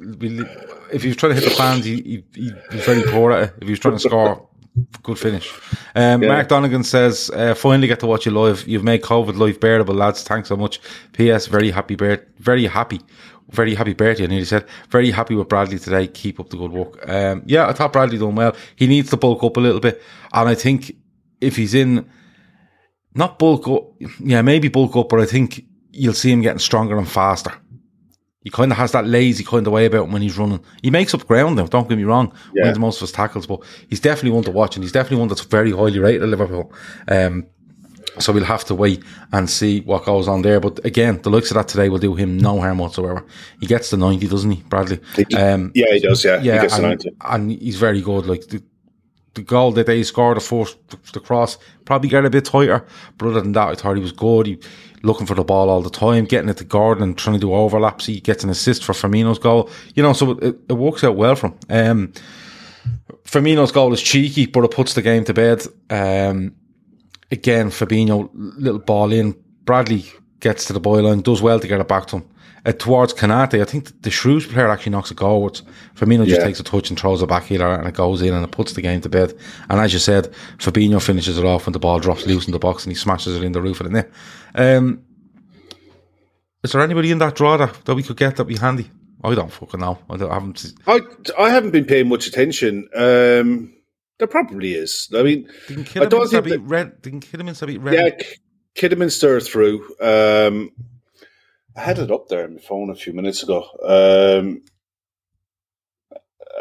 if 0.93 1.03
he 1.03 1.09
was 1.09 1.17
trying 1.17 1.35
to 1.35 1.41
hit 1.41 1.49
the 1.49 1.57
fans, 1.57 1.85
he, 1.85 2.25
he, 2.35 2.53
he 2.71 2.77
was 2.77 2.85
very 2.85 3.03
poor 3.03 3.33
at 3.33 3.49
it. 3.49 3.55
If 3.61 3.65
he 3.65 3.71
was 3.71 3.81
trying 3.81 3.95
to 3.95 4.01
score, 4.01 4.49
good 5.03 5.19
finish. 5.19 5.53
Um, 5.95 6.23
yeah. 6.23 6.29
Mark 6.29 6.49
Donegan 6.49 6.85
says, 6.85 7.31
uh, 7.35 7.55
finally 7.55 7.89
get 7.89 8.01
to 8.01 8.07
watch 8.07 8.27
you 8.27 8.33
live. 8.33 8.67
You've 8.67 8.85
made 8.85 9.03
COVID 9.03 9.37
life 9.37 9.61
bearable, 9.61 9.95
lads. 9.95 10.23
Thanks 10.23 10.49
so 10.49 10.57
much. 10.57 10.81
P.S. 11.13 11.47
Very 11.47 11.71
happy, 11.71 11.95
bear- 11.97 12.27
very 12.39 12.67
happy 12.67 13.01
very 13.53 13.75
happy 13.75 13.93
birthday. 13.93 14.25
And 14.25 14.33
he 14.33 14.45
said, 14.45 14.67
very 14.89 15.11
happy 15.11 15.35
with 15.35 15.49
Bradley 15.49 15.79
today. 15.79 16.09
Keep 16.09 16.41
up 16.41 16.51
the 16.51 16.57
good 16.57 16.73
work. 16.73 17.09
Um, 17.09 17.43
yeah, 17.47 17.69
I 17.69 17.73
thought 17.73 17.93
Bradley 17.93 18.19
done 18.19 18.35
well. 18.35 18.57
He 18.77 18.87
needs 18.87 19.11
to 19.11 19.17
bulk 19.17 19.45
up 19.45 19.57
a 19.57 19.61
little 19.61 19.81
bit. 19.81 20.03
And 20.33 20.49
I 20.49 20.55
think 20.55 20.97
if 21.41 21.57
he's 21.57 21.75
in, 21.75 22.09
not 23.15 23.39
bulk 23.39 23.69
up, 23.69 23.93
yeah, 24.21 24.43
maybe 24.43 24.69
bulk 24.69 24.97
up, 24.97 25.09
but 25.09 25.21
I 25.21 25.27
think 25.27 25.65
you'll 25.91 26.15
see 26.15 26.33
him 26.33 26.41
getting 26.41 26.59
stronger 26.59 26.99
and 26.99 27.09
faster. 27.09 27.53
He 28.43 28.51
kind 28.51 28.73
of 28.73 28.79
has 28.79 28.93
that 28.93 29.07
lazy 29.07 29.45
kind 29.45 29.67
of 29.67 29.73
way 29.73 29.87
about 29.87 30.05
him 30.05 30.13
when 30.13 30.23
he's 30.23 30.37
running. 30.37 30.63
He 30.83 30.91
makes 30.91 31.15
up 31.15 31.27
ground 31.27 31.59
though, 31.59 31.67
don't 31.67 31.89
get 31.89 31.97
me 31.97 32.05
wrong, 32.05 32.33
yeah. 32.55 32.65
wins 32.65 32.79
most 32.79 32.97
of 32.97 33.03
his 33.03 33.13
tackles, 33.13 33.47
but 33.47 33.61
he's 33.89 34.01
definitely 34.01 34.33
one 34.33 34.45
to 34.45 34.51
watch 34.51 34.77
and 34.77 34.85
he's 34.85 34.93
definitely 34.93 35.19
one 35.19 35.29
that's 35.29 35.43
very 35.43 35.71
highly 35.71 35.99
rated 35.99 36.23
at 36.23 36.29
Liverpool. 36.29 36.73
Um, 37.09 37.47
so 38.19 38.33
we'll 38.33 38.45
have 38.45 38.65
to 38.65 38.75
wait 38.75 39.03
and 39.33 39.49
see 39.49 39.81
what 39.81 40.05
goes 40.05 40.29
on 40.29 40.43
there. 40.43 40.61
But 40.61 40.85
again, 40.85 41.23
the 41.23 41.31
looks 41.31 41.51
of 41.51 41.55
that 41.55 41.69
today 41.69 41.89
will 41.89 41.99
do 41.99 42.15
him 42.15 42.37
no 42.37 42.61
harm 42.61 42.79
whatsoever. 42.79 43.25
He 43.61 43.67
gets 43.67 43.91
the 43.91 43.97
90, 43.97 44.29
doesn't 44.29 44.51
he, 44.51 44.63
Bradley? 44.63 45.01
Um, 45.37 45.73
yeah, 45.75 45.93
he 45.93 46.01
does, 46.01 46.25
yeah. 46.25 46.41
Yeah, 46.43 46.67
he 46.67 46.85
and, 46.85 47.05
and, 47.23 47.51
he's 47.53 47.77
very 47.77 48.03
good. 48.03 48.27
Like 48.27 48.49
the, 48.49 48.63
the 49.35 49.43
goal 49.43 49.73
that 49.73 49.87
they 49.87 50.03
scored, 50.03 50.37
the 50.37 50.41
first, 50.41 50.77
the 51.13 51.21
cross, 51.21 51.59
probably 51.85 52.09
got 52.09 52.25
a 52.25 52.31
bit 52.31 52.45
tighter. 52.45 52.85
But 53.19 53.29
other 53.29 53.41
than 53.41 53.53
that, 53.53 53.69
I 53.69 53.75
thought 53.75 53.97
he 53.97 54.03
was 54.03 54.13
good. 54.13 54.47
He 54.47 54.59
looking 55.03 55.27
for 55.27 55.35
the 55.35 55.45
ball 55.45 55.69
all 55.69 55.83
the 55.83 55.91
time, 55.91 56.25
getting 56.25 56.49
it 56.49 56.57
to 56.59 56.65
Gordon 56.65 57.03
and 57.03 57.19
trying 57.19 57.35
to 57.35 57.41
do 57.41 57.53
overlaps. 57.53 58.07
He 58.07 58.21
gets 58.21 58.45
an 58.45 58.51
assist 58.51 58.85
for 58.85 58.93
Firmino's 58.93 59.39
goal. 59.39 59.69
You 59.95 60.03
know, 60.03 60.13
so 60.13 60.33
it, 60.33 60.57
it 60.69 60.75
works 60.75 61.05
out 61.05 61.17
well 61.17 61.35
for 61.35 61.49
him. 61.49 61.59
Um, 61.69 62.13
Firmino's 63.25 63.73
goal 63.73 63.93
is 63.93 64.03
cheeky, 64.03 64.47
but 64.47 64.65
it 64.65 64.71
puts 64.71 64.95
the 64.95 65.03
game 65.03 65.25
to 65.25 65.35
bed. 65.35 65.63
Um, 65.91 66.55
again, 67.31 67.71
Fabinho, 67.71 68.31
little 68.33 68.81
ball 68.81 69.13
in. 69.13 69.35
Bradley 69.65 70.05
gets 70.41 70.67
to 70.67 70.73
the 70.73 70.81
byline, 70.81 71.23
does 71.23 71.43
well 71.43 71.61
to 71.61 71.69
get 71.69 71.81
it 71.81 71.89
back 71.89 72.07
to 72.07 72.17
him. 72.17 72.29
Uh, 72.65 72.73
towards 72.73 73.13
Konate, 73.13 73.61
I 73.61 73.65
think 73.65 74.03
the 74.03 74.11
Shrews 74.11 74.47
player 74.47 74.69
actually 74.69 74.93
knocks 74.93 75.11
it 75.11 75.17
goalwards. 75.17 75.63
Firmino 75.97 76.25
just 76.25 76.41
yeah. 76.41 76.47
takes 76.47 76.61
a 76.61 76.63
touch 76.63 76.91
and 76.91 76.99
throws 76.99 77.21
it 77.21 77.29
back 77.29 77.45
here 77.45 77.67
and 77.67 77.89
it 77.89 77.95
goes 77.95 78.23
in 78.23 78.33
and 78.33 78.45
it 78.45 78.53
puts 78.53 78.75
the 78.75 78.83
game 78.83 79.01
to 79.01 79.09
bed. 79.09 79.35
And 79.69 79.81
as 79.81 79.93
you 79.93 79.99
said, 79.99 80.33
Fabinho 80.59 81.03
finishes 81.03 81.39
it 81.39 81.45
off 81.45 81.67
when 81.67 81.73
the 81.73 81.81
ball 81.81 81.99
drops 81.99 82.25
loose 82.25 82.47
in 82.47 82.53
the 82.53 82.61
box 82.61 82.85
and 82.85 82.93
he 82.93 82.97
smashes 82.97 83.35
it 83.35 83.43
in 83.43 83.51
the 83.51 83.61
roof 83.61 83.81
of 83.81 83.87
the 83.87 83.93
net. 83.93 84.11
Um, 84.55 85.05
is 86.63 86.71
there 86.71 86.83
anybody 86.83 87.11
in 87.11 87.19
that 87.19 87.35
draw 87.35 87.57
that, 87.57 87.85
that 87.85 87.97
we 87.97 88.05
could 88.05 88.17
get 88.17 88.37
that 88.37 88.45
be 88.45 88.57
handy? 88.57 88.89
I 89.25 89.35
don't 89.35 89.53
fucking 89.53 89.81
know. 89.81 89.99
I, 90.09 90.15
I 90.15 90.35
haven't. 90.35 90.73
I, 90.87 91.01
I 91.39 91.51
haven't 91.51 91.71
been 91.71 91.85
paying 91.85 92.09
much 92.09 92.27
attention. 92.27 92.89
Um, 92.95 93.73
there 94.19 94.29
probably 94.29 94.75
is. 94.75 95.09
I 95.17 95.23
mean, 95.23 95.49
I 95.97 96.05
don't 96.05 96.29
think 96.29 96.45
that, 96.49 96.61
Red, 96.61 97.03
didn't 97.03 97.21
Kidderminster 97.23 97.67
beat 97.67 97.81
Red? 97.81 97.95
Yeah, 97.95 98.27
Kidderminster 98.77 99.41
through. 99.41 99.85
Um, 100.01 100.71
I 101.77 101.81
had 101.81 101.99
it 101.99 102.11
up 102.11 102.29
there 102.29 102.45
on 102.45 102.55
my 102.55 102.61
phone 102.61 102.91
a 102.91 102.95
few 102.95 103.13
minutes 103.13 103.43
ago. 103.43 103.65
Um, 103.83 104.63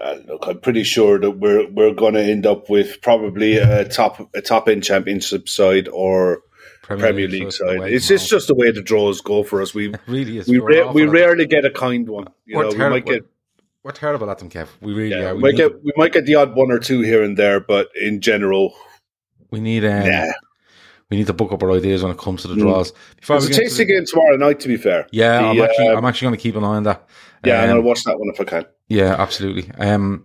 uh, 0.02 0.16
look, 0.28 0.48
I'm 0.48 0.60
pretty 0.60 0.84
sure 0.84 1.20
that 1.20 1.32
we're 1.32 1.70
we're 1.70 1.94
going 1.94 2.14
to 2.14 2.24
end 2.24 2.46
up 2.46 2.70
with 2.70 3.02
probably 3.02 3.58
a 3.58 3.88
top 3.88 4.30
a 4.34 4.42
top 4.42 4.68
end 4.70 4.84
championship 4.84 5.50
side 5.50 5.88
or 5.90 6.42
Premier, 6.82 7.06
Premier 7.08 7.28
League, 7.28 7.44
League 7.44 7.52
side. 7.52 7.82
It's 7.92 8.10
it's 8.10 8.28
just 8.28 8.48
the 8.48 8.56
way 8.56 8.72
the 8.72 8.82
draws 8.82 9.22
go 9.22 9.44
for 9.44 9.62
us. 9.62 9.74
We 9.74 9.90
It 9.94 10.00
really 10.08 10.38
is. 10.38 10.48
we 10.48 10.60
ra- 10.60 10.92
we 10.92 11.06
rarely 11.06 11.46
get 11.46 11.66
a 11.66 11.70
kind 11.72 12.08
one. 12.08 12.28
You 12.46 12.58
We're 12.58 12.64
know, 12.64 12.70
we 12.70 12.76
terrible. 12.76 12.96
might 12.96 13.06
get 13.06 13.24
We're 13.84 13.92
terrible 13.92 14.30
at 14.32 14.40
them, 14.40 14.50
Kev. 14.50 14.68
We 14.80 14.94
really 14.94 15.10
yeah, 15.10 15.30
are. 15.32 15.36
we 15.36 15.42
We 15.42 15.52
might 15.52 15.58
get 15.58 15.84
we 15.84 15.92
might 15.98 16.14
get 16.14 16.26
the 16.26 16.36
odd 16.36 16.56
one 16.56 16.72
or 16.72 16.80
two 16.80 17.02
here 17.02 17.22
and 17.22 17.36
there, 17.38 17.60
but 17.60 17.90
in 18.02 18.22
general, 18.22 18.74
we 19.52 19.60
need, 19.60 19.84
um, 19.84 20.06
yeah. 20.06 20.32
We 21.12 21.18
need 21.18 21.28
to 21.28 21.34
book 21.34 21.52
up 21.52 21.62
our 21.62 21.72
ideas 21.74 22.02
when 22.02 22.12
it 22.12 22.18
comes 22.18 22.42
to 22.42 22.48
the 22.48 22.56
Mm. 22.56 22.62
draws. 22.62 22.94
Before 23.20 23.40
There's 23.40 23.56
a 23.56 23.62
tasty 23.62 23.84
the- 23.84 23.94
game 23.94 24.06
tomorrow 24.06 24.38
night. 24.38 24.60
To 24.62 24.68
be 24.70 24.78
fair, 24.78 25.06
yeah, 25.12 25.40
The, 25.42 25.48
I'm 25.50 25.62
actually, 25.62 25.88
uh, 25.90 25.98
I'm 25.98 26.06
actually 26.06 26.26
going 26.28 26.38
to 26.38 26.42
keep 26.42 26.56
an 26.56 26.64
eye 26.64 26.68
on 26.78 26.84
that. 26.84 27.08
yeah, 27.46 27.62
and 27.62 27.72
Um, 27.72 27.78
I'll 27.78 27.84
watch 27.84 28.04
that 28.06 28.18
one 28.18 28.30
if 28.34 28.40
I 28.42 28.46
can. 28.46 28.66
Yeah, 28.88 29.16
absolutely. 29.20 29.70
Um, 29.78 30.24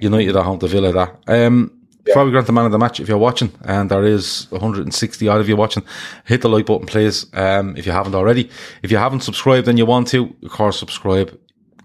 United 0.00 0.36
at 0.36 0.44
home 0.44 0.58
to 0.58 0.66
Villa. 0.68 0.92
That. 0.92 1.16
Um, 1.26 1.72
before 2.04 2.24
we 2.26 2.32
to 2.32 2.42
the 2.42 2.52
man 2.52 2.66
of 2.66 2.72
the 2.72 2.78
match, 2.78 3.00
if 3.00 3.08
you're 3.08 3.18
watching, 3.18 3.50
and 3.64 3.90
there 3.90 4.04
is 4.04 4.46
160 4.50 5.26
odd 5.28 5.40
of 5.40 5.48
you 5.48 5.56
watching, 5.56 5.82
hit 6.24 6.42
the 6.42 6.48
like 6.48 6.66
button, 6.66 6.86
please. 6.86 7.26
Um, 7.34 7.74
if 7.76 7.86
you 7.86 7.92
haven't 7.92 8.14
already, 8.14 8.50
if 8.82 8.90
you 8.90 8.98
haven't 8.98 9.20
subscribed 9.20 9.68
and 9.68 9.78
you 9.78 9.86
want 9.86 10.08
to, 10.08 10.34
of 10.44 10.50
course, 10.50 10.78
subscribe. 10.78 11.36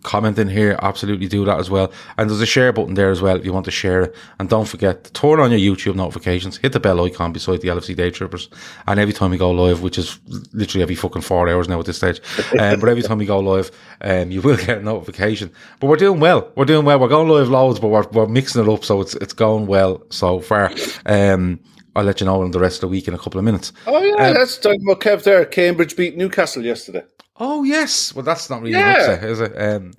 Comment 0.05 0.37
in 0.37 0.47
here, 0.47 0.77
absolutely 0.83 1.27
do 1.27 1.43
that 1.45 1.59
as 1.59 1.69
well. 1.69 1.91
And 2.17 2.29
there's 2.29 2.39
a 2.39 2.45
share 2.45 2.71
button 2.71 2.93
there 2.93 3.09
as 3.09 3.23
well 3.23 3.37
if 3.37 3.43
you 3.43 3.51
want 3.51 3.65
to 3.65 3.71
share 3.71 4.03
it. 4.03 4.15
And 4.39 4.47
don't 4.47 4.67
forget 4.67 5.03
to 5.03 5.11
turn 5.13 5.39
on 5.39 5.51
your 5.51 5.59
YouTube 5.59 5.95
notifications, 5.95 6.57
hit 6.57 6.73
the 6.73 6.79
bell 6.79 7.03
icon 7.03 7.33
beside 7.33 7.61
the 7.61 7.69
LFC 7.69 7.95
Day 7.95 8.11
Troopers. 8.11 8.47
And 8.85 8.99
every 8.99 9.13
time 9.15 9.31
we 9.31 9.37
go 9.37 9.49
live, 9.49 9.81
which 9.81 9.97
is 9.97 10.19
literally 10.53 10.83
every 10.83 10.93
fucking 10.93 11.23
four 11.23 11.49
hours 11.49 11.67
now 11.67 11.79
at 11.79 11.87
this 11.87 11.97
stage, 11.97 12.21
um, 12.59 12.79
but 12.79 12.87
every 12.87 13.01
time 13.01 13.17
we 13.17 13.25
go 13.25 13.39
live, 13.39 13.71
um, 14.01 14.29
you 14.29 14.41
will 14.41 14.57
get 14.65 14.77
a 14.77 14.81
notification. 14.83 15.51
But 15.79 15.87
we're 15.87 15.95
doing 15.95 16.19
well. 16.19 16.51
We're 16.55 16.65
doing 16.65 16.85
well. 16.85 16.99
We're 16.99 17.07
going 17.07 17.27
live 17.27 17.49
loads, 17.49 17.79
but 17.79 17.87
we're, 17.87 18.07
we're 18.09 18.27
mixing 18.27 18.61
it 18.61 18.69
up, 18.69 18.85
so 18.85 19.01
it's 19.01 19.15
it's 19.15 19.33
going 19.33 19.65
well 19.65 20.03
so 20.11 20.39
far. 20.39 20.71
Um, 21.07 21.59
I'll 21.95 22.03
let 22.03 22.19
you 22.19 22.25
know 22.25 22.43
in 22.43 22.51
the 22.51 22.59
rest 22.59 22.77
of 22.77 22.81
the 22.81 22.87
week 22.89 23.07
in 23.07 23.13
a 23.13 23.17
couple 23.17 23.39
of 23.39 23.45
minutes. 23.45 23.71
Oh 23.87 24.01
yeah, 24.03 24.27
Um, 24.27 24.33
that's 24.33 24.57
talking 24.57 24.81
about 24.83 25.01
Kev 25.01 25.23
there. 25.23 25.45
Cambridge 25.45 25.95
beat 25.95 26.17
Newcastle 26.17 26.63
yesterday. 26.63 27.03
Oh 27.37 27.63
yes, 27.63 28.13
well 28.15 28.23
that's 28.23 28.49
not 28.49 28.61
really 28.61 28.73
Yeah. 28.73 28.95
an 28.95 28.99
upset, 29.13 29.23
is 29.29 29.39
it? 29.41 29.53
Um, 29.57 29.91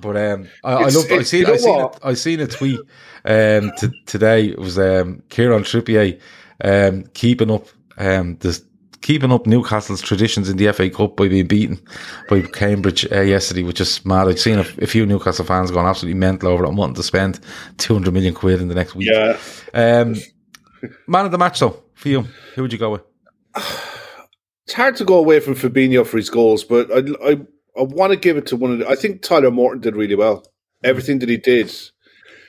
but 0.00 0.16
um, 0.16 0.48
I, 0.64 0.72
I 0.72 0.88
love. 0.88 1.10
I 1.10 1.22
seen. 1.22 1.40
you 1.40 1.46
know 1.46 1.52
I 1.52 1.56
seen. 1.56 1.74
what? 1.76 1.94
It, 1.96 2.00
I 2.04 2.14
seen 2.14 2.40
a 2.40 2.46
tweet 2.46 2.80
um 3.24 3.72
t- 3.78 4.02
today. 4.06 4.46
It 4.46 4.58
was 4.58 4.78
um 4.78 5.22
Kieran 5.28 5.62
Trippier 5.64 6.18
um 6.64 7.04
keeping 7.14 7.50
up 7.50 7.66
um 7.98 8.36
this 8.40 8.62
keeping 9.00 9.30
up 9.30 9.46
Newcastle's 9.46 10.02
traditions 10.02 10.48
in 10.48 10.56
the 10.56 10.72
FA 10.72 10.90
Cup 10.90 11.16
by 11.16 11.28
being 11.28 11.46
beaten 11.46 11.78
by 12.28 12.40
Cambridge 12.42 13.06
uh, 13.12 13.20
yesterday, 13.20 13.62
which 13.62 13.80
is 13.80 14.04
mad. 14.04 14.26
I've 14.26 14.40
seen 14.40 14.58
a, 14.58 14.66
a 14.82 14.86
few 14.86 15.06
Newcastle 15.06 15.44
fans 15.44 15.70
going 15.70 15.86
absolutely 15.86 16.18
mental 16.18 16.48
over 16.48 16.64
it 16.64 16.68
and 16.68 16.76
wanting 16.76 16.96
to 16.96 17.02
spend 17.04 17.38
two 17.76 17.92
hundred 17.94 18.12
million 18.14 18.34
quid 18.34 18.60
in 18.60 18.68
the 18.68 18.74
next 18.74 18.94
week. 18.96 19.08
Yeah, 19.12 19.36
Um, 19.74 20.16
man 21.06 21.24
of 21.26 21.32
the 21.32 21.38
match 21.38 21.60
though 21.60 21.82
for 21.94 22.08
you, 22.08 22.22
who 22.54 22.62
would 22.62 22.72
you 22.72 22.78
go 22.78 22.92
with? 22.92 23.02
it's 24.64 24.74
hard 24.74 24.96
to 24.96 25.04
go 25.04 25.16
away 25.16 25.40
from 25.40 25.54
Fabinho 25.54 26.06
for 26.06 26.16
his 26.16 26.30
goals, 26.30 26.64
but 26.64 26.90
I 26.92 27.30
I, 27.30 27.40
I 27.78 27.82
want 27.82 28.12
to 28.12 28.18
give 28.18 28.36
it 28.36 28.46
to 28.48 28.56
one 28.56 28.72
of 28.72 28.78
the, 28.80 28.88
I 28.88 28.96
think 28.96 29.22
Tyler 29.22 29.50
Morton 29.50 29.80
did 29.80 29.96
really 29.96 30.14
well. 30.14 30.44
Everything 30.82 31.20
that 31.20 31.28
he 31.28 31.36
did, 31.36 31.72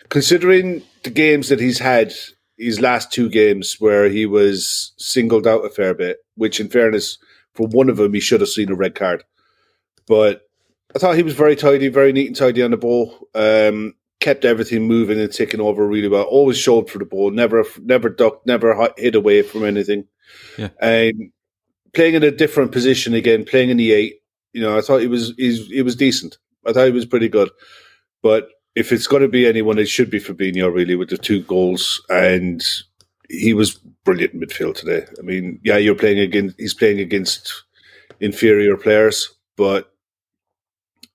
considering 0.10 0.84
the 1.04 1.10
games 1.10 1.50
that 1.50 1.60
he's 1.60 1.80
had, 1.80 2.13
his 2.58 2.80
last 2.80 3.12
two 3.12 3.30
games 3.30 3.78
where 3.80 4.10
he 4.10 4.26
was 4.26 4.94
singled 4.98 5.48
out 5.48 5.65
a 5.65 5.70
fair 5.70 5.94
bit, 5.94 6.18
which 6.36 6.60
in 6.60 6.70
fairness, 6.70 7.18
for 7.54 7.68
one 7.68 7.89
of 7.89 7.98
them, 7.98 8.13
he 8.13 8.20
should 8.20 8.42
have 8.42 8.50
seen 8.50 8.72
a 8.72 8.76
red 8.76 8.96
card. 8.96 9.24
But 10.08 10.42
I 10.96 11.00
thought 11.00 11.15
he 11.15 11.24
was 11.24 11.36
very 11.36 11.56
tidy, 11.56 11.88
very 11.88 12.12
neat 12.12 12.28
and 12.28 12.36
tidy 12.36 12.63
on 12.63 12.72
the 12.72 12.78
ball. 12.78 13.30
Um, 13.36 13.94
kept 14.19 14.45
everything 14.45 14.84
moving 14.84 15.19
and 15.19 15.32
ticking 15.32 15.62
over 15.62 15.88
really 15.88 16.08
well. 16.08 16.23
Always 16.23 16.58
showed 16.58 16.89
for 16.89 16.97
the 16.97 17.05
ball. 17.05 17.32
Never, 17.32 17.63
never 17.82 18.10
ducked. 18.10 18.45
Never 18.45 18.91
hid 18.97 19.15
away 19.15 19.41
from 19.41 19.63
anything. 19.63 20.05
Yeah. 20.58 20.69
And 20.82 21.32
playing 21.93 22.15
in 22.15 22.23
a 22.23 22.32
different 22.32 22.71
position 22.71 23.13
again, 23.13 23.45
playing 23.45 23.69
in 23.69 23.77
the 23.77 23.91
eight. 23.91 24.15
You 24.53 24.62
know, 24.62 24.77
I 24.77 24.82
thought 24.82 25.01
he 25.01 25.08
was 25.08 25.34
he's, 25.38 25.67
he 25.67 25.82
was 25.82 25.95
decent. 25.95 26.38
I 26.65 26.73
thought 26.73 26.86
he 26.86 26.91
was 26.91 27.05
pretty 27.05 27.29
good. 27.29 27.49
But 28.21 28.49
if 28.75 28.91
it's 28.91 29.08
going 29.08 29.21
to 29.21 29.27
be 29.27 29.47
anyone, 29.47 29.77
it 29.77 29.89
should 29.89 30.10
be 30.10 30.19
Fabinho 30.19 30.73
really 30.73 30.95
with 30.95 31.10
the 31.10 31.17
two 31.17 31.43
goals, 31.43 32.01
and 32.10 32.63
he 33.29 33.53
was 33.53 33.79
brilliant 34.05 34.34
in 34.34 34.39
midfield 34.39 34.75
today. 34.75 35.05
I 35.17 35.21
mean, 35.21 35.60
yeah, 35.63 35.77
you're 35.77 35.95
playing 35.95 36.19
against 36.19 36.55
he's 36.60 36.73
playing 36.73 36.99
against 36.99 37.51
inferior 38.19 38.75
players, 38.77 39.29
but 39.55 39.93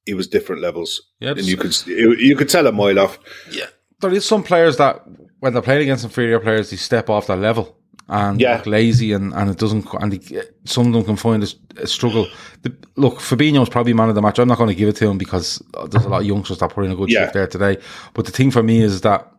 it 0.07 0.15
was 0.15 0.27
different 0.29 0.61
levels, 0.63 1.01
Yeah, 1.21 1.31
and 1.31 1.43
you 1.45 1.57
could 1.57 1.75
you 1.87 2.37
could 2.37 2.49
tell 2.49 2.67
a 2.67 2.73
mile 2.73 2.99
off. 2.99 3.19
Yeah, 3.51 3.67
there 4.01 4.13
is 4.13 4.25
some 4.27 4.43
players 4.43 4.77
that 4.77 5.03
when 5.41 5.53
they're 5.53 5.63
playing 5.63 5.83
against 5.83 6.05
inferior 6.05 6.41
players, 6.41 6.71
they 6.71 6.77
step 6.77 7.09
off 7.11 7.27
their 7.27 7.37
level 7.37 7.77
and 8.09 8.41
Yeah. 8.41 8.57
look 8.57 8.67
lazy, 8.67 9.13
and, 9.13 9.33
and 9.35 9.51
it 9.51 9.59
doesn't. 9.59 9.87
And 10.01 10.13
they, 10.13 10.43
some 10.65 10.87
of 10.89 10.93
them 10.93 11.05
can 11.05 11.17
find 11.17 11.43
a, 11.43 11.49
a 11.83 11.87
struggle. 11.87 12.27
The, 12.63 12.75
look, 12.97 13.19
Fabinho's 13.19 13.69
probably 13.71 13.95
man 13.95 14.09
of 14.11 14.15
the 14.15 14.23
match. 14.23 14.39
I'm 14.39 14.49
not 14.49 14.59
going 14.59 14.69
to 14.69 14.75
give 14.75 14.89
it 14.91 14.97
to 14.97 15.09
him 15.09 15.17
because 15.19 15.63
uh, 15.75 15.87
there's 15.87 16.05
a 16.05 16.09
lot 16.09 16.21
of 16.21 16.27
youngsters 16.27 16.59
that 16.59 16.71
put 16.71 16.85
in 16.85 16.93
a 16.93 16.97
good 16.97 17.11
Yeah. 17.11 17.23
shift 17.25 17.35
there 17.35 17.47
today. 17.47 17.79
But 18.15 18.27
the 18.27 18.33
thing 18.33 18.51
for 18.51 18.63
me 18.63 18.83
is 18.83 19.01
that 19.03 19.31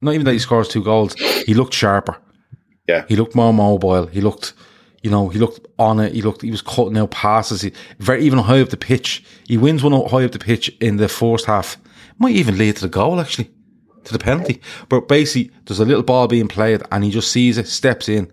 not 0.00 0.14
even 0.14 0.24
that 0.26 0.32
he 0.32 0.38
scores 0.40 0.66
two 0.68 0.82
goals, 0.82 1.14
he 1.46 1.54
looked 1.54 1.74
sharper. 1.74 2.16
Yeah. 2.88 3.04
He 3.08 3.14
looked 3.14 3.36
more 3.36 3.52
mobile. 3.54 4.06
He 4.06 4.20
looked, 4.20 4.54
you 5.02 5.10
know, 5.10 5.28
he 5.28 5.38
looked 5.38 5.66
on 5.78 5.98
it. 6.00 6.12
He 6.14 6.22
looked, 6.22 6.42
he 6.42 6.50
was 6.50 6.62
cutting 6.62 6.96
out 6.96 7.10
passes. 7.10 7.62
He, 7.62 7.72
very 7.98 8.24
even 8.24 8.38
high 8.38 8.60
up 8.60 8.68
the 8.70 8.76
pitch. 8.76 9.24
He 9.48 9.56
wins 9.58 9.82
one 9.82 9.92
high 10.08 10.24
up 10.24 10.32
the 10.32 10.38
pitch 10.38 10.68
in 10.80 10.96
the 10.96 11.08
first 11.08 11.46
half. 11.46 11.76
Might 12.18 12.34
even 12.36 12.56
lead 12.58 12.76
to 12.76 12.82
the 12.82 12.88
goal 12.88 13.20
actually, 13.20 13.50
to 14.04 14.12
the 14.12 14.18
penalty. 14.18 14.60
But 14.88 15.08
basically, 15.08 15.50
there's 15.64 15.80
a 15.80 15.84
little 15.84 16.02
ball 16.04 16.28
being 16.28 16.48
played, 16.48 16.82
and 16.92 17.02
he 17.04 17.10
just 17.10 17.32
sees 17.32 17.58
it, 17.58 17.66
steps 17.66 18.08
in, 18.08 18.30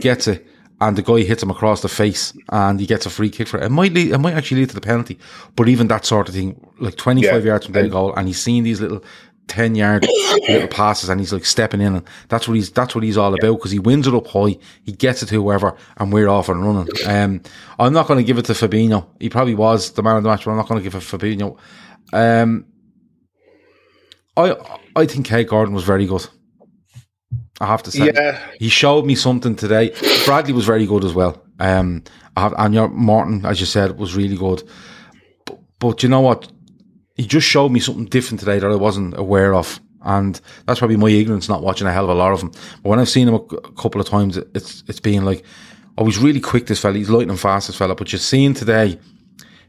gets 0.00 0.26
it, 0.28 0.46
and 0.82 0.96
the 0.96 1.02
guy 1.02 1.20
hits 1.22 1.42
him 1.42 1.50
across 1.50 1.82
the 1.82 1.88
face, 1.88 2.32
and 2.50 2.80
he 2.80 2.86
gets 2.86 3.06
a 3.06 3.10
free 3.10 3.30
kick 3.30 3.48
for 3.48 3.58
it. 3.58 3.64
It 3.64 3.68
might 3.70 3.92
lead, 3.92 4.12
it 4.12 4.18
might 4.18 4.34
actually 4.34 4.60
lead 4.60 4.70
to 4.70 4.74
the 4.74 4.80
penalty. 4.80 5.18
But 5.56 5.68
even 5.68 5.88
that 5.88 6.04
sort 6.06 6.28
of 6.28 6.34
thing, 6.34 6.66
like 6.80 6.96
25 6.96 7.32
Yeah. 7.44 7.50
yards 7.50 7.66
from 7.66 7.72
their 7.74 7.88
goal, 7.88 8.14
and 8.14 8.26
he's 8.28 8.40
seen 8.42 8.64
these 8.64 8.80
little. 8.80 9.02
10 9.50 9.74
yard 9.74 10.06
little 10.48 10.68
passes 10.68 11.08
and 11.08 11.20
he's 11.20 11.32
like 11.32 11.44
stepping 11.44 11.80
in 11.80 11.96
and 11.96 12.08
that's 12.28 12.46
what 12.46 12.54
he's 12.54 12.70
that's 12.70 12.94
what 12.94 13.02
he's 13.02 13.16
all 13.16 13.34
about 13.34 13.56
because 13.56 13.72
he 13.72 13.80
wins 13.80 14.06
it 14.06 14.14
up 14.14 14.28
high 14.28 14.56
he 14.84 14.92
gets 14.92 15.24
it 15.24 15.26
to 15.26 15.34
whoever 15.34 15.76
and 15.96 16.12
we're 16.12 16.28
off 16.28 16.48
and 16.48 16.64
running 16.64 16.88
um 17.06 17.42
I'm 17.78 17.92
not 17.92 18.06
going 18.06 18.18
to 18.18 18.24
give 18.24 18.38
it 18.38 18.44
to 18.44 18.52
Fabinho 18.52 19.08
he 19.18 19.28
probably 19.28 19.56
was 19.56 19.90
the 19.90 20.02
man 20.04 20.16
of 20.16 20.22
the 20.22 20.28
match 20.28 20.44
but 20.44 20.52
I'm 20.52 20.56
not 20.56 20.68
going 20.68 20.78
to 20.78 20.84
give 20.84 20.94
it 20.94 21.04
to 21.04 21.18
Fabinho 21.18 21.58
um 22.12 22.64
I 24.36 24.54
I 24.94 25.06
think 25.06 25.26
Kaide 25.26 25.48
Gordon 25.48 25.74
was 25.74 25.82
very 25.82 26.06
good 26.06 26.28
I 27.60 27.66
have 27.66 27.82
to 27.82 27.90
say 27.90 28.12
Yeah, 28.14 28.38
he 28.58 28.68
showed 28.68 29.04
me 29.04 29.14
something 29.14 29.56
today. 29.56 29.94
Bradley 30.24 30.54
was 30.54 30.64
very 30.64 30.86
good 30.86 31.04
as 31.04 31.12
well. 31.12 31.42
Um, 31.58 32.04
I 32.36 32.40
have, 32.40 32.54
and 32.56 32.72
your 32.72 32.88
Morton, 32.88 33.44
as 33.44 33.60
you 33.60 33.66
said, 33.66 33.98
was 33.98 34.16
really 34.16 34.36
good. 34.36 34.62
But, 35.44 35.58
but 35.78 36.02
you 36.02 36.08
know 36.08 36.22
what? 36.22 36.50
He 37.16 37.26
just 37.26 37.46
showed 37.46 37.70
me 37.70 37.80
something 37.80 38.06
different 38.06 38.40
today 38.40 38.58
that 38.58 38.70
I 38.70 38.76
wasn't 38.76 39.16
aware 39.16 39.54
of, 39.54 39.80
and 40.02 40.40
that's 40.66 40.78
probably 40.78 40.96
my 40.96 41.10
ignorance 41.10 41.48
not 41.48 41.62
watching 41.62 41.86
a 41.86 41.92
hell 41.92 42.04
of 42.04 42.10
a 42.10 42.14
lot 42.14 42.32
of 42.32 42.42
him. 42.42 42.50
But 42.82 42.88
when 42.88 42.98
I've 42.98 43.08
seen 43.08 43.28
him 43.28 43.34
a, 43.34 43.38
a 43.38 43.72
couple 43.72 44.00
of 44.00 44.06
times, 44.08 44.36
it's 44.36 44.84
it's 44.86 45.00
been 45.00 45.24
like, 45.24 45.44
oh, 45.98 46.04
he's 46.06 46.18
really 46.18 46.40
quick. 46.40 46.66
This 46.66 46.80
fella, 46.80 46.96
he's 46.96 47.10
lightning 47.10 47.36
fast. 47.36 47.66
This 47.66 47.76
fella, 47.76 47.94
but 47.94 48.12
you're 48.12 48.20
seeing 48.20 48.54
today, 48.54 48.98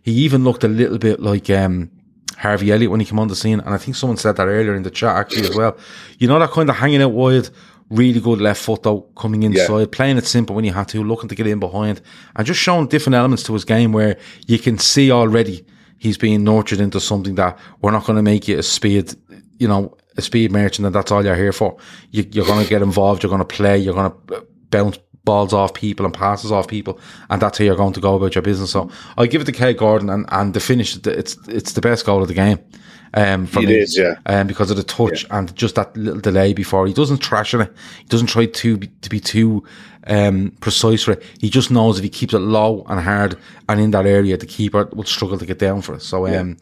he 0.02 0.12
even 0.12 0.44
looked 0.44 0.64
a 0.64 0.68
little 0.68 0.98
bit 0.98 1.20
like 1.20 1.50
um, 1.50 1.92
Harvey 2.38 2.72
Elliott 2.72 2.92
when 2.92 3.00
he 3.00 3.06
came 3.06 3.20
on 3.20 3.28
the 3.28 3.36
scene, 3.36 3.60
and 3.60 3.74
I 3.74 3.78
think 3.78 3.96
someone 3.96 4.18
said 4.18 4.38
that 4.38 4.48
earlier 4.48 4.74
in 4.76 4.84
the 4.84 4.92
chat 4.92 5.16
actually 5.16 5.48
as 5.50 5.56
well. 5.56 5.78
You 6.20 6.28
know 6.28 6.40
that 6.40 6.52
kind 6.52 6.70
of 6.70 6.76
hanging 6.76 7.02
out 7.02 7.12
wide, 7.12 7.50
really 7.90 8.20
good 8.22 8.40
left 8.40 8.62
foot 8.64 8.84
though, 8.84 9.02
coming 9.16 9.44
inside, 9.44 9.92
playing 9.92 10.18
it 10.18 10.26
simple 10.26 10.56
when 10.56 10.66
you 10.66 10.74
had 10.74 10.88
to, 10.90 11.04
looking 11.04 11.30
to 11.30 11.36
get 11.36 11.48
in 11.48 11.60
behind, 11.60 12.02
and 12.36 12.48
just 12.48 12.60
showing 12.60 12.88
different 12.88 13.16
elements 13.16 13.44
to 13.44 13.54
his 13.54 13.66
game 13.66 13.92
where 13.92 14.18
you 14.48 14.58
can 14.58 14.78
see 14.78 15.12
already 15.12 15.66
he's 16.02 16.18
being 16.18 16.44
nurtured 16.44 16.80
into 16.80 17.00
something 17.00 17.36
that 17.36 17.60
we're 17.82 17.92
not 17.92 18.06
going 18.06 18.16
to 18.16 18.24
make 18.24 18.48
you 18.48 18.58
a 18.58 18.64
speed, 18.64 19.14
you 19.60 19.68
know, 19.68 19.96
a 20.18 20.22
speed 20.22 20.52
merchant, 20.52 20.88
and 20.88 20.96
that's 20.96 21.12
all 21.12 21.24
you're 21.24 21.36
here 21.36 21.54
for. 21.54 21.78
You, 22.10 22.26
you're 22.32 22.46
going 22.46 22.64
to 22.64 22.70
get 22.70 22.82
involved, 22.82 23.22
you're 23.22 23.30
going 23.30 23.48
to 23.48 23.56
play, 23.56 23.78
you're 23.78 23.94
going 23.94 24.12
to 24.12 24.48
bounce 24.72 24.98
balls 25.24 25.54
off 25.54 25.76
people 25.76 26.04
and 26.04 26.16
passes 26.16 26.52
off 26.52 26.68
people, 26.68 27.00
and 27.30 27.40
that's 27.40 27.60
how 27.60 27.66
you're 27.66 27.76
going 27.76 27.94
to 27.94 28.00
go 28.00 28.16
about 28.16 28.34
your 28.34 28.42
business. 28.42 28.72
So 28.72 28.90
I 29.16 29.28
give 29.28 29.42
it 29.42 29.46
to 29.46 29.52
Kaide 29.52 29.78
Gordon, 29.78 30.10
and, 30.10 30.26
and 30.30 30.56
the 30.56 30.60
finish, 30.60 30.98
it's 31.06 31.38
it's 31.48 31.74
the 31.74 31.82
best 31.82 32.04
goal 32.04 32.24
of 32.24 32.28
the 32.28 32.34
game. 32.34 32.58
Um, 33.14 33.46
for 33.46 33.60
It 33.62 33.68
me, 33.68 33.76
is, 33.76 33.98
yeah. 33.98 34.16
um, 34.26 34.48
because 34.48 34.72
of 34.72 34.78
the 34.78 34.84
touch 34.84 35.26
and 35.32 35.54
just 35.56 35.76
that 35.76 35.96
little 35.96 36.22
delay 36.22 36.54
before 36.54 36.88
he 36.88 36.94
doesn't 36.94 37.18
trash 37.18 37.54
it. 37.54 37.72
He 38.00 38.06
doesn't 38.06 38.28
try 38.28 38.46
to 38.46 38.78
be, 38.78 38.88
to 38.88 39.10
be 39.10 39.20
too 39.20 39.66
um, 40.08 40.52
precise 40.60 41.04
for 41.04 41.12
it. 41.14 41.24
He 41.40 41.50
just 41.50 41.72
knows 41.72 41.98
if 41.98 42.04
he 42.04 42.10
keeps 42.10 42.34
it 42.34 42.40
low 42.40 42.86
and 42.90 43.00
hard 43.00 43.38
and 43.70 43.80
in 43.80 43.92
that 43.92 44.06
area, 44.06 44.38
the 44.38 44.46
keeper 44.46 44.90
will 44.94 45.04
struggle 45.04 45.38
to 45.38 45.46
get 45.46 45.60
down 45.60 45.82
for 45.82 45.96
it. 45.96 46.02
So, 46.02 46.28
um, 46.28 46.58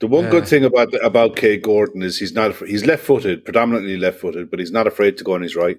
The 0.00 0.08
one 0.08 0.28
good 0.30 0.48
thing 0.48 0.64
about 0.64 0.92
about 1.04 1.36
Kaide 1.36 1.62
Gordon 1.62 2.02
is 2.02 2.18
he's 2.18 2.32
not 2.32 2.56
he's 2.66 2.84
left 2.84 3.04
footed, 3.04 3.44
predominantly 3.44 3.96
left 3.96 4.18
footed, 4.18 4.50
but 4.50 4.58
he's 4.58 4.72
not 4.72 4.88
afraid 4.88 5.16
to 5.18 5.24
go 5.24 5.34
on 5.34 5.42
his 5.42 5.54
right, 5.54 5.78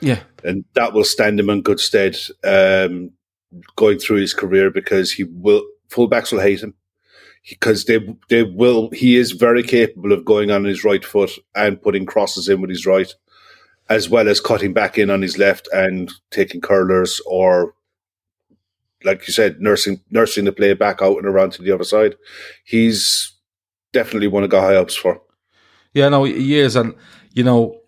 yeah, 0.00 0.20
and 0.42 0.64
that 0.74 0.92
will 0.92 1.04
stand 1.04 1.38
him 1.38 1.48
in 1.50 1.62
good 1.62 1.78
stead 1.78 2.16
um, 2.42 3.12
going 3.76 4.00
through 4.00 4.16
his 4.20 4.34
career 4.34 4.72
because 4.72 5.12
he 5.12 5.22
will 5.22 5.62
fullbacks 5.88 6.32
will 6.32 6.40
hate 6.40 6.60
him. 6.60 6.74
Because 7.48 7.84
they 7.84 8.00
they 8.28 8.42
will 8.42 8.90
he 8.90 9.16
is 9.16 9.30
very 9.30 9.62
capable 9.62 10.12
of 10.12 10.24
going 10.24 10.50
on 10.50 10.64
his 10.64 10.82
right 10.82 11.04
foot 11.04 11.30
and 11.54 11.80
putting 11.80 12.06
crosses 12.06 12.48
in 12.48 12.60
with 12.60 12.70
his 12.70 12.86
right, 12.86 13.14
as 13.90 14.08
well 14.08 14.28
as 14.28 14.40
cutting 14.40 14.72
back 14.72 14.96
in 14.96 15.10
on 15.10 15.20
his 15.20 15.36
left 15.36 15.68
and 15.72 16.12
taking 16.30 16.60
curlers 16.60 17.20
or 17.26 17.74
like 19.04 19.26
you 19.26 19.32
said, 19.32 19.60
nursing 19.60 20.00
nursing 20.10 20.44
the 20.44 20.52
play 20.52 20.72
back 20.74 21.02
out 21.02 21.16
and 21.16 21.26
around 21.26 21.52
to 21.52 21.62
the 21.62 21.72
other 21.72 21.84
side. 21.84 22.16
He's 22.64 23.32
definitely 23.92 24.28
one 24.28 24.44
of 24.44 24.52
high 24.52 24.76
ups 24.76 24.94
for. 24.94 25.20
Yeah, 25.92 26.08
no, 26.08 26.24
he 26.24 26.58
is, 26.58 26.76
and 26.76 26.94
you 27.32 27.42
know, 27.42 27.80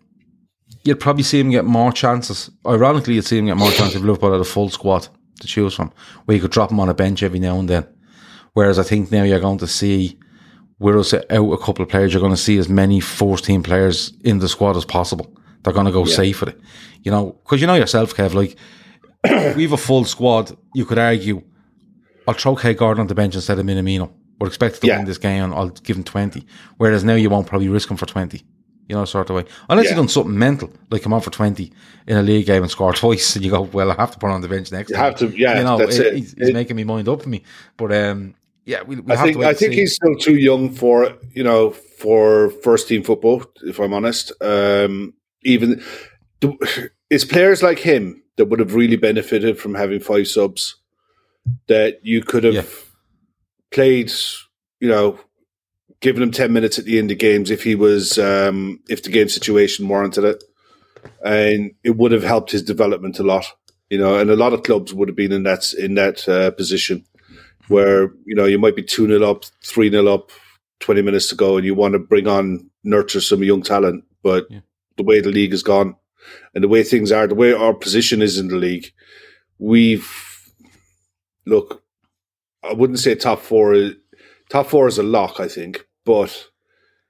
you'd 0.83 0.99
probably 0.99 1.23
see 1.23 1.39
him 1.39 1.51
get 1.51 1.65
more 1.65 1.91
chances. 1.91 2.49
Ironically, 2.67 3.13
you'd 3.15 3.25
see 3.25 3.37
him 3.37 3.45
get 3.45 3.57
more 3.57 3.71
chances 3.71 3.95
if 3.95 4.01
Liverpool 4.01 4.31
had 4.31 4.41
a 4.41 4.45
full 4.45 4.69
squad 4.69 5.07
to 5.39 5.47
choose 5.47 5.75
from, 5.75 5.91
where 6.25 6.35
you 6.35 6.41
could 6.41 6.51
drop 6.51 6.71
him 6.71 6.79
on 6.79 6.89
a 6.89 6.93
bench 6.93 7.23
every 7.23 7.39
now 7.39 7.59
and 7.59 7.69
then. 7.69 7.87
Whereas 8.53 8.77
I 8.77 8.83
think 8.83 9.11
now 9.11 9.23
you're 9.23 9.39
going 9.39 9.59
to 9.59 9.67
see, 9.67 10.19
with 10.79 10.97
us 10.97 11.13
out 11.13 11.25
a 11.29 11.57
couple 11.57 11.83
of 11.83 11.89
players, 11.89 12.13
you're 12.13 12.21
going 12.21 12.35
to 12.35 12.37
see 12.37 12.57
as 12.57 12.69
many 12.69 12.99
first 12.99 13.45
team 13.45 13.63
players 13.63 14.13
in 14.23 14.39
the 14.39 14.49
squad 14.49 14.75
as 14.75 14.85
possible. 14.85 15.33
They're 15.63 15.73
going 15.73 15.85
to 15.85 15.91
go 15.91 16.05
yeah. 16.05 16.15
safe 16.15 16.41
with 16.41 16.49
it, 16.49 16.61
you 17.03 17.11
know, 17.11 17.31
because 17.43 17.61
you 17.61 17.67
know 17.67 17.75
yourself, 17.75 18.13
Kev. 18.13 18.33
Like 18.33 18.57
we 19.55 19.63
have 19.63 19.73
a 19.73 19.77
full 19.77 20.05
squad. 20.05 20.55
You 20.73 20.85
could 20.85 20.99
argue, 20.99 21.41
I'll 22.27 22.33
throw 22.33 22.55
Kaide 22.55 22.77
Gordon 22.77 23.01
on 23.01 23.07
the 23.07 23.15
bench 23.15 23.35
instead 23.35 23.59
of 23.59 23.65
Minamino. 23.65 24.11
We're 24.39 24.47
expected 24.47 24.81
to 24.81 24.87
yeah. 24.87 24.97
win 24.97 25.05
this 25.05 25.17
game, 25.17 25.43
and 25.43 25.53
I'll 25.53 25.69
give 25.69 25.95
him 25.95 26.03
twenty. 26.03 26.45
Whereas 26.77 27.03
now 27.03 27.15
you 27.15 27.29
won't 27.29 27.47
probably 27.47 27.69
risk 27.69 27.89
him 27.89 27.97
for 27.97 28.05
twenty 28.05 28.43
you 28.87 28.95
know, 28.95 29.05
sort 29.05 29.29
of 29.29 29.35
way. 29.35 29.45
Unless 29.69 29.85
yeah. 29.85 29.91
you've 29.91 29.97
done 29.97 30.07
something 30.09 30.37
mental, 30.37 30.71
like 30.89 31.01
come 31.01 31.13
on 31.13 31.21
for 31.21 31.29
20 31.29 31.71
in 32.07 32.17
a 32.17 32.21
league 32.21 32.45
game 32.45 32.61
and 32.61 32.71
score 32.71 32.93
twice, 32.93 33.35
and 33.35 33.45
you 33.45 33.51
go, 33.51 33.61
well, 33.61 33.91
I 33.91 33.95
have 33.95 34.11
to 34.11 34.19
put 34.19 34.29
on 34.29 34.41
the 34.41 34.47
bench 34.47 34.71
next 34.71 34.89
You 34.89 34.95
time. 34.95 35.05
have 35.05 35.15
to, 35.19 35.27
yeah, 35.29 35.57
you 35.57 35.63
know, 35.63 35.77
that's 35.77 35.97
it, 35.97 36.07
it. 36.07 36.13
He's, 36.15 36.33
he's 36.33 36.49
it, 36.49 36.53
making 36.53 36.75
me 36.75 36.83
mind 36.83 37.07
up 37.07 37.21
for 37.21 37.29
me. 37.29 37.43
But, 37.77 37.93
um, 37.93 38.35
yeah, 38.65 38.83
we, 38.83 38.99
we 38.99 39.13
I 39.13 39.17
think, 39.17 39.37
I 39.37 39.53
think 39.53 39.73
he's 39.73 39.95
still 39.95 40.15
too 40.15 40.35
young 40.35 40.73
for, 40.73 41.17
you 41.33 41.43
know, 41.43 41.71
for 41.71 42.49
first 42.49 42.87
team 42.87 43.03
football, 43.03 43.43
if 43.63 43.79
I'm 43.79 43.93
honest. 43.93 44.31
Um, 44.41 45.13
even 45.43 45.83
the, 46.39 46.89
it's 47.09 47.25
players 47.25 47.63
like 47.63 47.79
him 47.79 48.23
that 48.37 48.45
would 48.45 48.59
have 48.59 48.73
really 48.73 48.95
benefited 48.95 49.59
from 49.59 49.75
having 49.75 49.99
five 49.99 50.27
subs 50.27 50.75
that 51.67 51.99
you 52.03 52.21
could 52.21 52.43
have 52.43 52.53
yeah. 52.53 52.63
played, 53.71 54.11
you 54.79 54.87
know, 54.87 55.19
giving 56.01 56.23
him 56.23 56.31
10 56.31 56.51
minutes 56.51 56.79
at 56.79 56.85
the 56.85 56.97
end 56.97 57.11
of 57.11 57.17
games 57.17 57.51
if 57.51 57.63
he 57.63 57.75
was, 57.75 58.17
um, 58.17 58.79
if 58.89 59.03
the 59.03 59.09
game 59.09 59.29
situation 59.29 59.87
warranted 59.87 60.23
it. 60.23 60.43
And 61.23 61.71
it 61.83 61.97
would 61.97 62.11
have 62.13 62.23
helped 62.23 62.51
his 62.51 62.63
development 62.63 63.19
a 63.19 63.23
lot, 63.23 63.45
you 63.89 63.97
know, 63.97 64.17
and 64.17 64.29
a 64.29 64.35
lot 64.35 64.53
of 64.53 64.63
clubs 64.63 64.93
would 64.93 65.09
have 65.09 65.17
been 65.17 65.33
in 65.33 65.43
that, 65.43 65.73
in 65.73 65.95
that 65.95 66.27
uh, 66.27 66.51
position 66.51 67.05
where, 67.67 68.13
you 68.25 68.35
know, 68.35 68.45
you 68.45 68.57
might 68.59 68.75
be 68.75 68.83
2 68.83 69.07
0 69.07 69.29
up, 69.29 69.43
3 69.63 69.89
0 69.91 70.07
up, 70.07 70.31
20 70.79 71.01
minutes 71.01 71.29
to 71.29 71.35
go, 71.35 71.57
and 71.57 71.65
you 71.65 71.75
want 71.75 71.93
to 71.93 71.99
bring 71.99 72.27
on, 72.27 72.69
nurture 72.83 73.21
some 73.21 73.43
young 73.43 73.61
talent. 73.61 74.03
But 74.21 74.45
yeah. 74.49 74.59
The 74.97 75.03
way 75.03 75.21
the 75.21 75.29
league 75.29 75.51
has 75.51 75.63
gone 75.63 75.95
and 76.53 76.63
the 76.63 76.67
way 76.67 76.83
things 76.83 77.11
are, 77.11 77.27
the 77.27 77.35
way 77.35 77.53
our 77.53 77.73
position 77.73 78.21
is 78.21 78.37
in 78.37 78.47
the 78.47 78.55
league, 78.55 78.91
we've, 79.59 80.09
look, 81.45 81.83
I 82.63 82.73
wouldn't 82.73 82.99
say 82.99 83.15
top 83.15 83.41
four. 83.41 83.91
Top 84.49 84.67
four 84.67 84.87
is 84.87 84.97
a 84.97 85.03
lock, 85.03 85.39
I 85.39 85.47
think, 85.47 85.85
but 86.05 86.47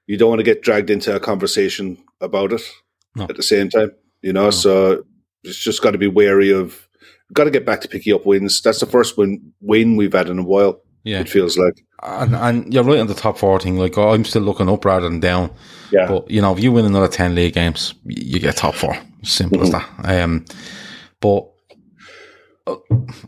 you 0.06 0.16
don't 0.16 0.30
want 0.30 0.40
to 0.40 0.44
get 0.44 0.62
dragged 0.62 0.90
into 0.90 1.14
a 1.14 1.20
conversation 1.20 1.98
about 2.20 2.52
it 2.52 2.62
no. 3.14 3.24
at 3.24 3.36
the 3.36 3.42
same 3.42 3.68
time, 3.68 3.92
you 4.22 4.32
know. 4.32 4.44
No. 4.44 4.50
So 4.50 5.04
it's 5.42 5.58
just 5.58 5.82
got 5.82 5.92
to 5.92 5.98
be 5.98 6.08
wary 6.08 6.52
of. 6.52 6.88
Got 7.32 7.44
to 7.44 7.50
get 7.50 7.64
back 7.64 7.80
to 7.80 7.88
picking 7.88 8.14
up 8.14 8.26
wins. 8.26 8.60
That's 8.60 8.80
the 8.80 8.86
first 8.86 9.16
win 9.16 9.52
win 9.60 9.96
we've 9.96 10.12
had 10.12 10.28
in 10.28 10.38
a 10.38 10.44
while. 10.44 10.80
Yeah, 11.04 11.20
it 11.20 11.28
feels 11.28 11.56
like. 11.56 11.84
And, 12.02 12.34
and 12.34 12.74
you're 12.74 12.82
right 12.82 12.98
on 12.98 13.06
the 13.06 13.14
top 13.14 13.38
four 13.38 13.60
thing. 13.60 13.78
Like 13.78 13.96
I'm 13.96 14.24
still 14.24 14.42
looking 14.42 14.68
up 14.68 14.84
rather 14.84 15.08
than 15.08 15.20
down. 15.20 15.50
Yeah. 15.92 16.08
But 16.08 16.30
you 16.30 16.40
know, 16.40 16.52
if 16.52 16.62
you 16.62 16.72
win 16.72 16.86
another 16.86 17.08
ten 17.08 17.34
league 17.34 17.54
games, 17.54 17.94
you 18.04 18.40
get 18.40 18.56
top 18.56 18.74
four. 18.74 18.96
Simple 19.22 19.58
mm-hmm. 19.58 19.74
as 19.74 20.04
that. 20.04 20.22
Um, 20.22 20.44
but 21.20 21.48
uh, 22.66 22.76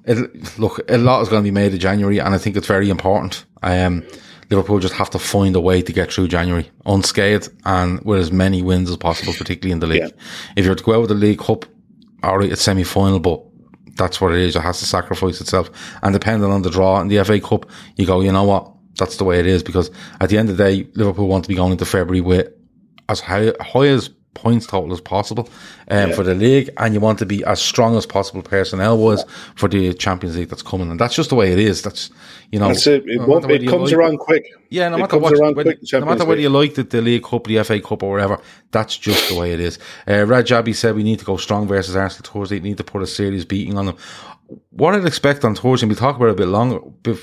it, 0.05 0.59
look, 0.59 0.81
a 0.91 0.99
lot 0.99 1.21
is 1.23 1.29
going 1.29 1.43
to 1.43 1.47
be 1.47 1.55
made 1.55 1.75
of 1.75 1.79
January, 1.79 2.19
and 2.19 2.35
I 2.35 2.39
think 2.39 2.57
it's 2.57 2.67
very 2.67 2.91
important. 2.91 3.45
Um, 3.63 4.05
Liverpool 4.51 4.79
just 4.79 4.95
have 4.95 5.11
to 5.11 5.19
find 5.19 5.57
a 5.57 5.61
way 5.61 5.83
to 5.83 5.93
get 5.93 6.13
through 6.13 6.29
January 6.29 6.71
unscathed 6.85 7.49
and 7.65 8.01
with 8.05 8.21
as 8.21 8.31
many 8.31 8.63
wins 8.63 8.89
as 8.89 8.97
possible, 8.97 9.33
particularly 9.33 9.73
in 9.73 9.81
the 9.81 9.87
league. 9.87 10.03
Yeah. 10.03 10.23
If 10.57 10.65
you're 10.65 10.75
to 10.75 10.85
go 10.85 10.95
out 10.95 11.01
with 11.01 11.09
the 11.09 11.15
League 11.15 11.41
Cup, 11.41 11.65
all 12.23 12.39
right, 12.39 12.51
it's 12.51 12.63
semi 12.63 12.85
final, 12.85 13.19
but 13.19 13.43
that's 13.97 14.21
what 14.21 14.33
it 14.33 14.39
is. 14.39 14.57
It 14.57 14.63
has 14.63 14.79
to 14.81 14.85
sacrifice 14.85 15.41
itself. 15.41 15.71
And 16.03 16.13
depending 16.13 16.51
on 16.51 16.63
the 16.63 16.71
draw 16.71 17.01
in 17.01 17.09
the 17.09 17.23
FA 17.25 17.41
Cup, 17.41 17.69
you 17.97 18.07
go, 18.07 18.21
you 18.21 18.33
know 18.33 18.45
what? 18.45 18.73
That's 18.99 19.17
the 19.17 19.25
way 19.25 19.39
it 19.39 19.47
is 19.47 19.63
because 19.63 19.91
at 20.21 20.31
the 20.31 20.39
end 20.39 20.49
of 20.49 20.57
the 20.57 20.65
day, 20.65 20.89
Liverpool 20.95 21.29
want 21.29 21.45
to 21.45 21.49
be 21.49 21.55
going 21.55 21.73
into 21.73 21.85
February 21.85 22.21
with 22.21 22.49
as 23.09 23.21
high, 23.21 23.53
high 23.61 23.89
as 23.89 24.11
points 24.37 24.67
total 24.67 24.93
as 24.93 25.01
possible 25.01 25.49
um, 25.89 26.11
yeah. 26.11 26.15
for 26.15 26.23
the 26.23 26.35
league, 26.35 26.71
and 26.77 26.95
you 26.95 27.01
want 27.01 27.19
to 27.19 27.27
be 27.27 27.43
as 27.45 27.61
strong 27.61 27.97
as 27.97 28.07
possible 28.07 28.43
personnel 28.43 28.97
was 28.99 29.25
for 29.57 29.69
the 29.69 29.93
Champions 29.95 30.37
League 30.37 30.49
that's 30.49 30.63
coming, 30.63 30.91
and 30.91 31.01
that's 31.01 31.17
just 31.17 31.31
the 31.31 31.35
way 31.35 31.53
it 31.53 31.59
is. 31.59 31.83
That's 31.83 32.11
you 32.53 32.61
know, 32.61 32.69
that's 32.69 32.87
it. 32.87 33.05
It, 33.07 33.27
no 33.27 33.39
it 33.39 33.67
comes 33.67 33.91
like, 33.91 33.99
around 33.99 34.19
quick. 34.19 34.47
Yeah, 34.71 34.89
no 34.91 34.99
matter 34.99 35.19
what, 35.19 35.37
whether, 35.57 35.75
no 35.93 36.01
matter 36.05 36.25
whether 36.25 36.41
you 36.41 36.51
like 36.51 36.75
the, 36.75 36.85
the 36.85 37.03
League 37.03 37.25
Cup, 37.25 37.45
the 37.45 37.63
FA 37.65 37.81
Cup, 37.81 38.03
or 38.03 38.13
whatever, 38.13 38.41
that's 38.71 38.97
just 38.97 39.29
the 39.29 39.35
way 39.35 39.53
it 39.53 39.61
is. 39.61 39.79
Uh, 40.07 40.25
Rajabi 40.25 40.75
said 40.75 40.95
we 40.95 41.03
need 41.03 41.19
to 41.19 41.25
go 41.25 41.37
strong 41.37 41.67
versus 41.67 41.97
Arsenal 41.97 42.31
Thursday. 42.31 42.61
We 42.61 42.69
need 42.69 42.79
to 42.79 42.85
put 42.85 43.03
a 43.03 43.07
serious 43.07 43.45
beating 43.45 43.77
on 43.77 43.87
them. 43.87 43.97
What 44.71 44.95
I'd 44.95 45.07
expect 45.07 45.45
on 45.45 45.55
Thursday, 45.55 45.85
and 45.85 45.91
we 45.91 45.97
talk 45.97 46.17
about 46.17 46.29
it 46.29 46.33
a 46.33 46.35
bit 46.35 46.49
longer, 46.49 46.81
bit, 47.03 47.19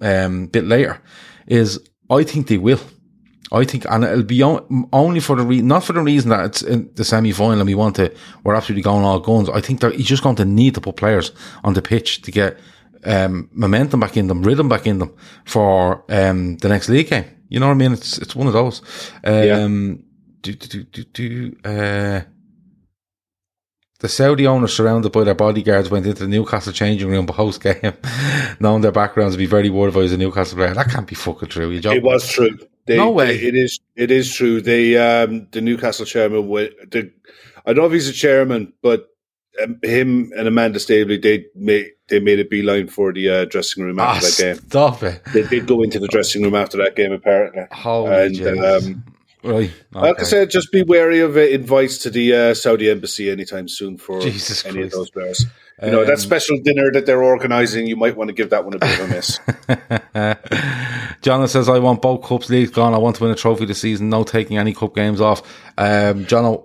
um, 0.00 0.46
bit 0.46 0.64
later, 0.64 1.00
is 1.46 1.80
I 2.10 2.22
think 2.24 2.48
they 2.48 2.58
will. 2.58 2.80
I 3.52 3.64
think, 3.64 3.84
and 3.90 4.04
it'll 4.04 4.22
be 4.22 4.42
only 4.42 5.20
for 5.20 5.36
the 5.36 5.44
reason, 5.44 5.68
not 5.68 5.84
for 5.84 5.92
the 5.92 6.00
reason 6.00 6.30
that 6.30 6.46
it's 6.46 6.62
in 6.62 6.90
the 6.94 7.04
semi 7.04 7.32
final 7.32 7.60
and 7.60 7.66
we 7.66 7.74
want 7.74 7.96
to, 7.96 8.12
we're 8.42 8.54
absolutely 8.54 8.82
going 8.82 9.04
all 9.04 9.20
guns. 9.20 9.48
I 9.48 9.60
think 9.60 9.80
that 9.80 9.94
he's 9.94 10.06
just 10.06 10.22
going 10.22 10.36
to 10.36 10.44
need 10.44 10.74
to 10.74 10.80
put 10.80 10.96
players 10.96 11.32
on 11.62 11.74
the 11.74 11.82
pitch 11.82 12.22
to 12.22 12.32
get 12.32 12.58
um, 13.04 13.50
momentum 13.52 14.00
back 14.00 14.16
in 14.16 14.28
them, 14.28 14.42
rhythm 14.42 14.68
back 14.68 14.86
in 14.86 14.98
them 14.98 15.14
for 15.44 16.04
um, 16.08 16.56
the 16.58 16.68
next 16.68 16.88
league 16.88 17.10
game. 17.10 17.26
You 17.48 17.60
know 17.60 17.66
what 17.66 17.74
I 17.74 17.76
mean? 17.76 17.92
It's 17.92 18.18
it's 18.18 18.34
one 18.34 18.46
of 18.46 18.52
those. 18.52 18.80
Um, 19.22 19.34
yeah. 19.34 19.66
do, 20.40 20.52
do, 20.54 20.82
do, 20.84 21.04
do, 21.04 21.56
uh, 21.64 22.22
the 24.00 24.08
Saudi 24.08 24.46
owners 24.46 24.74
surrounded 24.74 25.12
by 25.12 25.24
their 25.24 25.34
bodyguards 25.34 25.90
went 25.90 26.06
into 26.06 26.24
the 26.24 26.28
Newcastle 26.28 26.72
changing 26.72 27.08
room 27.08 27.26
post 27.26 27.62
game, 27.62 27.94
knowing 28.60 28.82
their 28.82 28.92
backgrounds, 28.92 29.36
be 29.36 29.46
very 29.46 29.70
worried 29.70 29.90
if 29.90 29.96
I 29.96 30.00
was 30.00 30.12
a 30.12 30.18
Newcastle 30.18 30.58
player. 30.58 30.74
That 30.74 30.90
can't 30.90 31.06
be 31.06 31.14
fucking 31.14 31.48
true. 31.50 31.70
It 31.70 32.02
was 32.02 32.28
true. 32.28 32.58
They, 32.86 32.96
no 32.96 33.10
way. 33.10 33.38
They, 33.38 33.46
it 33.48 33.54
is. 33.54 33.80
It 33.96 34.10
is 34.10 34.32
true. 34.32 34.60
They, 34.60 34.96
um, 34.96 35.48
the 35.52 35.60
Newcastle 35.60 36.04
chairman, 36.04 36.46
the, 36.48 37.12
I 37.64 37.72
don't 37.72 37.76
know 37.76 37.86
if 37.86 37.92
he's 37.92 38.08
a 38.08 38.12
chairman, 38.12 38.72
but 38.82 39.08
um, 39.62 39.78
him 39.82 40.32
and 40.36 40.46
Amanda 40.48 40.78
Staveley, 40.80 41.18
they 41.18 41.46
made 41.54 41.92
they 42.08 42.20
made 42.20 42.40
a 42.40 42.44
beeline 42.44 42.88
for 42.88 43.12
the 43.12 43.28
uh, 43.28 43.44
dressing 43.46 43.84
room 43.84 43.98
after 43.98 44.26
oh, 44.26 44.30
that 44.30 44.36
game. 44.36 44.68
Stop 44.68 45.02
it! 45.02 45.22
They 45.32 45.46
did 45.46 45.66
go 45.66 45.82
into 45.82 45.98
the 45.98 46.08
dressing 46.08 46.42
room 46.42 46.54
after 46.54 46.76
that 46.78 46.96
game, 46.96 47.12
apparently. 47.12 47.62
Holy 47.70 48.26
and, 48.26 48.64
um, 48.64 49.04
Right. 49.44 49.70
Okay. 49.94 50.08
Like 50.08 50.20
I 50.20 50.22
said, 50.22 50.50
just 50.50 50.72
be 50.72 50.82
wary 50.82 51.20
of 51.20 51.36
uh, 51.36 51.40
invites 51.40 51.98
to 51.98 52.10
the 52.10 52.34
uh, 52.34 52.54
Saudi 52.54 52.90
embassy 52.90 53.30
anytime 53.30 53.68
soon 53.68 53.98
for 53.98 54.20
Jesus 54.22 54.64
any 54.64 54.76
Christ. 54.76 54.86
of 54.86 54.92
those 54.92 55.10
players. 55.10 55.46
You 55.82 55.90
know, 55.90 56.02
um, 56.02 56.06
that 56.06 56.20
special 56.20 56.58
dinner 56.58 56.92
that 56.92 57.04
they're 57.04 57.22
organising, 57.22 57.86
you 57.86 57.96
might 57.96 58.16
want 58.16 58.28
to 58.28 58.34
give 58.34 58.50
that 58.50 58.64
one 58.64 58.74
a 58.74 58.78
bit 58.78 59.00
of 59.00 59.10
a 59.10 59.12
miss. 59.12 59.40
John 61.22 61.46
says, 61.48 61.68
I 61.68 61.80
want 61.80 62.00
both 62.00 62.22
cups 62.22 62.48
leagues 62.48 62.70
gone. 62.70 62.94
I 62.94 62.98
want 62.98 63.16
to 63.16 63.24
win 63.24 63.32
a 63.32 63.36
trophy 63.36 63.64
this 63.64 63.80
season. 63.80 64.08
No 64.08 64.22
taking 64.22 64.56
any 64.56 64.72
cup 64.72 64.94
games 64.94 65.20
off. 65.20 65.42
Um, 65.76 66.26
John, 66.26 66.62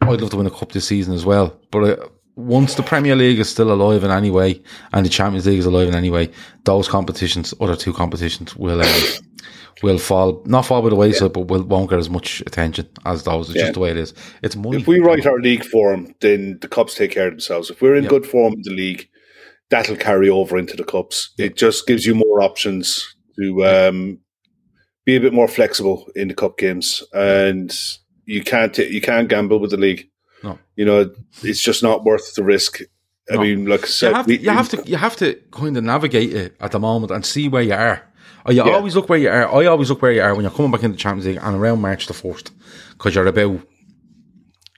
I'd 0.00 0.20
love 0.20 0.30
to 0.30 0.36
win 0.36 0.46
a 0.46 0.50
cup 0.50 0.72
this 0.72 0.88
season 0.88 1.14
as 1.14 1.24
well. 1.24 1.60
But 1.70 2.00
uh, 2.00 2.08
once 2.34 2.74
the 2.74 2.82
Premier 2.82 3.14
League 3.14 3.38
is 3.38 3.48
still 3.48 3.72
alive 3.72 4.02
in 4.02 4.10
any 4.10 4.30
way 4.30 4.60
and 4.92 5.06
the 5.06 5.10
Champions 5.10 5.46
League 5.46 5.60
is 5.60 5.66
alive 5.66 5.86
in 5.86 5.94
any 5.94 6.10
way, 6.10 6.30
those 6.64 6.88
competitions, 6.88 7.54
other 7.60 7.76
two 7.76 7.92
competitions, 7.92 8.56
will 8.56 8.82
um, 8.82 9.02
will 9.82 9.98
fall 9.98 10.42
not 10.46 10.62
fall 10.62 10.82
by 10.82 10.88
the 10.88 10.96
wayside, 10.96 11.22
yeah. 11.22 11.28
but 11.28 11.48
will, 11.48 11.62
won't 11.64 11.90
get 11.90 11.98
as 11.98 12.10
much 12.10 12.40
attention 12.42 12.88
as 13.04 13.24
those. 13.24 13.48
It's 13.48 13.56
yeah. 13.56 13.62
just 13.64 13.74
the 13.74 13.80
way 13.80 13.90
it 13.90 13.96
is. 13.96 14.14
It's 14.42 14.56
money. 14.56 14.78
If 14.78 14.86
we 14.86 14.98
write 14.98 15.26
our 15.26 15.38
league 15.38 15.64
form, 15.64 16.14
then 16.20 16.58
the 16.60 16.68
cups 16.68 16.94
take 16.94 17.12
care 17.12 17.28
of 17.28 17.34
themselves. 17.34 17.70
If 17.70 17.80
we're 17.80 17.96
in 17.96 18.06
good 18.06 18.26
form 18.26 18.54
in 18.54 18.62
the 18.62 18.74
league, 18.74 19.08
that'll 19.70 19.96
carry 19.96 20.28
over 20.28 20.58
into 20.58 20.76
the 20.76 20.84
cups. 20.84 21.32
It 21.38 21.56
just 21.56 21.86
gives 21.86 22.04
you 22.04 22.14
more 22.14 22.42
options 22.42 23.16
to 23.38 23.64
um, 23.64 24.18
be 25.04 25.16
a 25.16 25.20
bit 25.20 25.32
more 25.32 25.48
flexible 25.48 26.06
in 26.14 26.28
the 26.28 26.34
cup 26.34 26.58
games, 26.58 27.02
and 27.12 27.74
you 28.26 28.42
can't 28.42 28.74
t- 28.74 28.88
you 28.88 29.00
can't 29.00 29.28
gamble 29.28 29.58
with 29.58 29.70
the 29.70 29.76
league. 29.76 30.08
No. 30.42 30.58
You 30.76 30.84
know, 30.84 31.10
it's 31.42 31.62
just 31.62 31.82
not 31.82 32.04
worth 32.04 32.34
the 32.34 32.44
risk. 32.44 32.80
I 33.30 33.34
no. 33.34 33.42
mean, 33.42 33.66
like 33.66 33.84
I 33.84 33.86
said, 33.86 34.08
you 34.08 34.14
have, 34.14 34.26
to, 34.26 34.36
you 34.36 34.50
have 34.50 34.68
to 34.68 34.90
you 34.90 34.96
have 34.96 35.16
to 35.16 35.34
kind 35.52 35.76
of 35.76 35.84
navigate 35.84 36.34
it 36.34 36.56
at 36.60 36.72
the 36.72 36.80
moment 36.80 37.12
and 37.12 37.24
see 37.24 37.48
where 37.48 37.62
you 37.62 37.74
are. 37.74 38.09
Oh, 38.46 38.52
you 38.52 38.64
yeah. 38.64 38.72
always 38.72 38.96
look 38.96 39.08
where 39.08 39.18
you 39.18 39.28
are. 39.28 39.48
I 39.48 39.66
always 39.66 39.90
look 39.90 40.02
where 40.02 40.12
you 40.12 40.22
are 40.22 40.34
when 40.34 40.42
you're 40.42 40.50
coming 40.50 40.70
back 40.70 40.82
into 40.82 40.96
the 40.96 41.02
Champions 41.02 41.26
League 41.26 41.38
and 41.42 41.56
around 41.56 41.80
March 41.80 42.06
the 42.06 42.14
first, 42.14 42.52
because 42.92 43.14
you're 43.14 43.26
about 43.26 43.60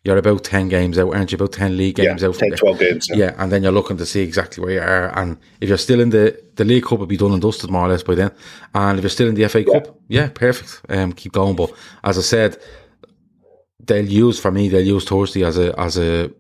you're 0.05 0.17
about 0.17 0.43
ten 0.43 0.69
games 0.69 0.99
out, 0.99 1.15
aren't 1.15 1.31
you? 1.31 1.37
About 1.37 1.53
ten 1.53 1.77
league 1.77 1.95
games 1.97 2.23
yeah, 2.23 2.29
out. 2.29 2.35
10, 2.35 2.53
12 2.53 2.79
games. 2.79 3.09
Yeah. 3.09 3.17
yeah. 3.17 3.35
and 3.39 3.53
then 3.53 3.63
you're 3.63 3.73
looking 3.73 3.97
to 3.99 4.07
see 4.07 4.21
exactly 4.21 4.63
where 4.63 4.75
you 4.75 4.81
are. 4.81 5.17
And 5.17 5.39
if 5.61 5.69
you're 5.69 5.79
still 5.79 6.01
in 6.01 6.11
the 6.11 6.43
the 6.57 6.65
League 6.65 6.83
Cup, 6.83 6.95
it'll 6.95 7.07
be 7.07 7.17
done 7.17 7.33
and 7.33 7.41
dusted 7.43 7.71
more 7.71 7.87
or 7.87 7.89
less 7.89 8.03
by 8.03 8.15
then. 8.17 8.33
And 8.75 8.99
if 8.99 9.03
you're 9.05 9.11
still 9.11 9.29
in 9.29 9.35
the 9.37 9.49
FA 9.49 9.65
Cup, 9.65 9.97
yeah, 10.09 10.29
perfect. 10.29 10.81
Um, 10.89 11.13
keep 11.13 11.33
going. 11.33 11.55
But 11.55 11.73
as 12.03 12.19
I 12.19 12.23
said, 12.23 12.59
they'll 13.81 14.05
use 14.05 14.41
for 14.41 14.51
me. 14.51 14.69
They'll 14.69 14.87
use 14.87 15.05
Thursday 15.05 15.45
as 15.45 15.59
a 15.59 15.79
as 15.79 15.99
a 15.99 16.33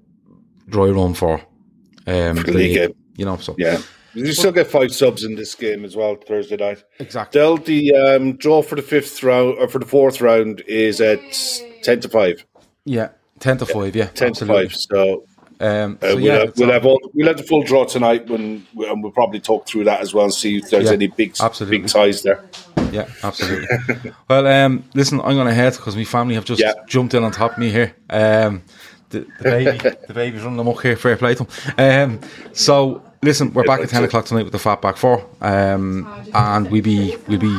dry 0.68 0.88
run 0.88 1.14
for 1.14 1.40
um 2.06 2.36
the 2.36 2.52
league 2.52 2.76
game. 2.76 2.94
You 3.16 3.26
know, 3.26 3.36
so 3.36 3.54
Yeah. 3.58 3.80
You 4.14 4.32
still 4.32 4.52
get 4.52 4.66
five 4.66 4.92
subs 4.94 5.24
in 5.24 5.34
this 5.34 5.54
game 5.54 5.84
as 5.84 5.96
well 5.96 6.16
Thursday 6.16 6.56
night. 6.56 6.84
exactly. 6.98 7.38
Del, 7.40 7.56
the 7.56 7.94
um, 7.94 8.36
draw 8.36 8.62
for 8.62 8.76
the 8.76 8.82
fifth 8.82 9.22
round 9.22 9.56
or 9.58 9.68
for 9.68 9.78
the 9.78 9.86
fourth 9.86 10.20
round 10.20 10.60
is 10.66 11.00
at 11.00 11.20
ten 11.82 12.00
to 12.00 12.08
five. 12.08 12.44
Yeah, 12.84 13.08
ten 13.38 13.56
to 13.58 13.66
five. 13.66 13.94
Yeah, 13.96 14.06
Ten 14.06 14.28
absolutely. 14.28 14.68
to 14.68 14.68
five. 14.70 14.76
So, 14.76 15.24
Um, 15.60 15.94
uh, 16.02 16.08
we'll, 16.16 16.20
yeah, 16.20 16.38
have, 16.40 16.52
we'll 16.58 16.72
have 16.72 16.84
all, 16.86 17.00
we'll 17.14 17.28
have 17.28 17.36
the 17.36 17.42
full 17.44 17.62
draw 17.62 17.84
tonight 17.84 18.28
when 18.28 18.66
and 18.76 19.02
we'll 19.02 19.12
probably 19.12 19.38
talk 19.40 19.66
through 19.66 19.84
that 19.84 20.00
as 20.00 20.12
well 20.12 20.24
and 20.24 20.34
see 20.34 20.56
if 20.58 20.68
there's 20.70 20.86
Yeah, 20.86 20.92
any 20.92 21.06
big 21.06 21.36
absolutely. 21.40 21.78
big 21.78 21.88
ties 21.88 22.22
there. 22.22 22.44
Yeah, 22.90 23.06
absolutely. 23.22 24.12
well, 24.28 24.46
um, 24.46 24.84
listen, 24.94 25.20
I'm 25.20 25.36
going 25.36 25.46
to 25.46 25.54
head 25.54 25.72
because 25.74 25.96
my 25.96 26.04
family 26.04 26.34
have 26.34 26.44
just 26.44 26.60
Yeah. 26.60 26.74
jumped 26.86 27.14
in 27.14 27.22
on 27.24 27.30
top 27.32 27.52
of 27.52 27.58
me 27.58 27.70
here. 27.70 27.94
Um, 28.10 28.62
the, 29.10 29.20
the 29.38 29.44
baby, 29.44 29.78
the 30.08 30.14
baby's 30.14 30.42
running 30.42 30.58
amok 30.58 30.82
here. 30.82 30.96
Fair 30.96 31.16
play 31.16 31.34
to 31.36 31.44
him. 31.44 31.50
Um, 31.78 32.20
so 32.52 33.02
listen, 33.22 33.52
we're 33.52 33.64
back 33.64 33.80
at 33.80 33.88
ten 33.88 34.04
o'clock 34.04 34.24
tonight 34.26 34.44
with 34.44 34.52
the 34.52 34.58
Fatback 34.58 34.96
Four, 34.96 35.24
um, 35.40 36.06
and 36.34 36.70
we 36.70 36.80
be 36.80 37.16
we'll 37.28 37.38
be 37.38 37.58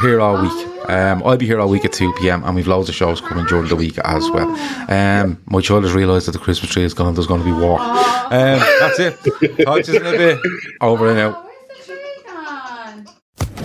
here 0.00 0.20
all 0.20 0.40
week. 0.40 0.68
Um, 0.88 1.22
I'll 1.24 1.36
be 1.36 1.46
here 1.46 1.60
all 1.60 1.68
week 1.68 1.84
at 1.84 1.92
two 1.92 2.12
p.m. 2.20 2.42
and 2.44 2.56
we've 2.56 2.66
loads 2.66 2.88
of 2.88 2.94
shows 2.94 3.20
coming 3.20 3.46
during 3.46 3.68
the 3.68 3.76
week 3.76 3.98
as 3.98 4.28
well. 4.30 4.48
Um, 4.90 5.40
my 5.46 5.60
child 5.60 5.84
has 5.84 5.92
realised 5.92 6.26
that 6.26 6.32
the 6.32 6.38
Christmas 6.38 6.72
tree 6.72 6.82
is 6.82 6.92
gone. 6.94 7.14
There's 7.14 7.26
going 7.26 7.40
to 7.40 7.46
be 7.46 7.52
war. 7.52 7.78
Um, 7.80 8.58
that's 8.80 8.98
it. 8.98 9.14
Talk 9.64 9.82
to 9.84 9.92
you 9.92 10.00
in 10.00 10.06
a 10.06 10.10
bit. 10.10 10.40
Over 10.80 11.10
and 11.10 11.18
out. 11.20 11.48
Where's 11.68 11.86
the 11.86 11.94
tree 11.94 12.24
gone? 12.26 13.06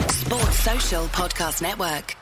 Sports 0.10 0.60
Social 0.60 1.06
Podcast 1.08 1.62
Network. 1.62 2.16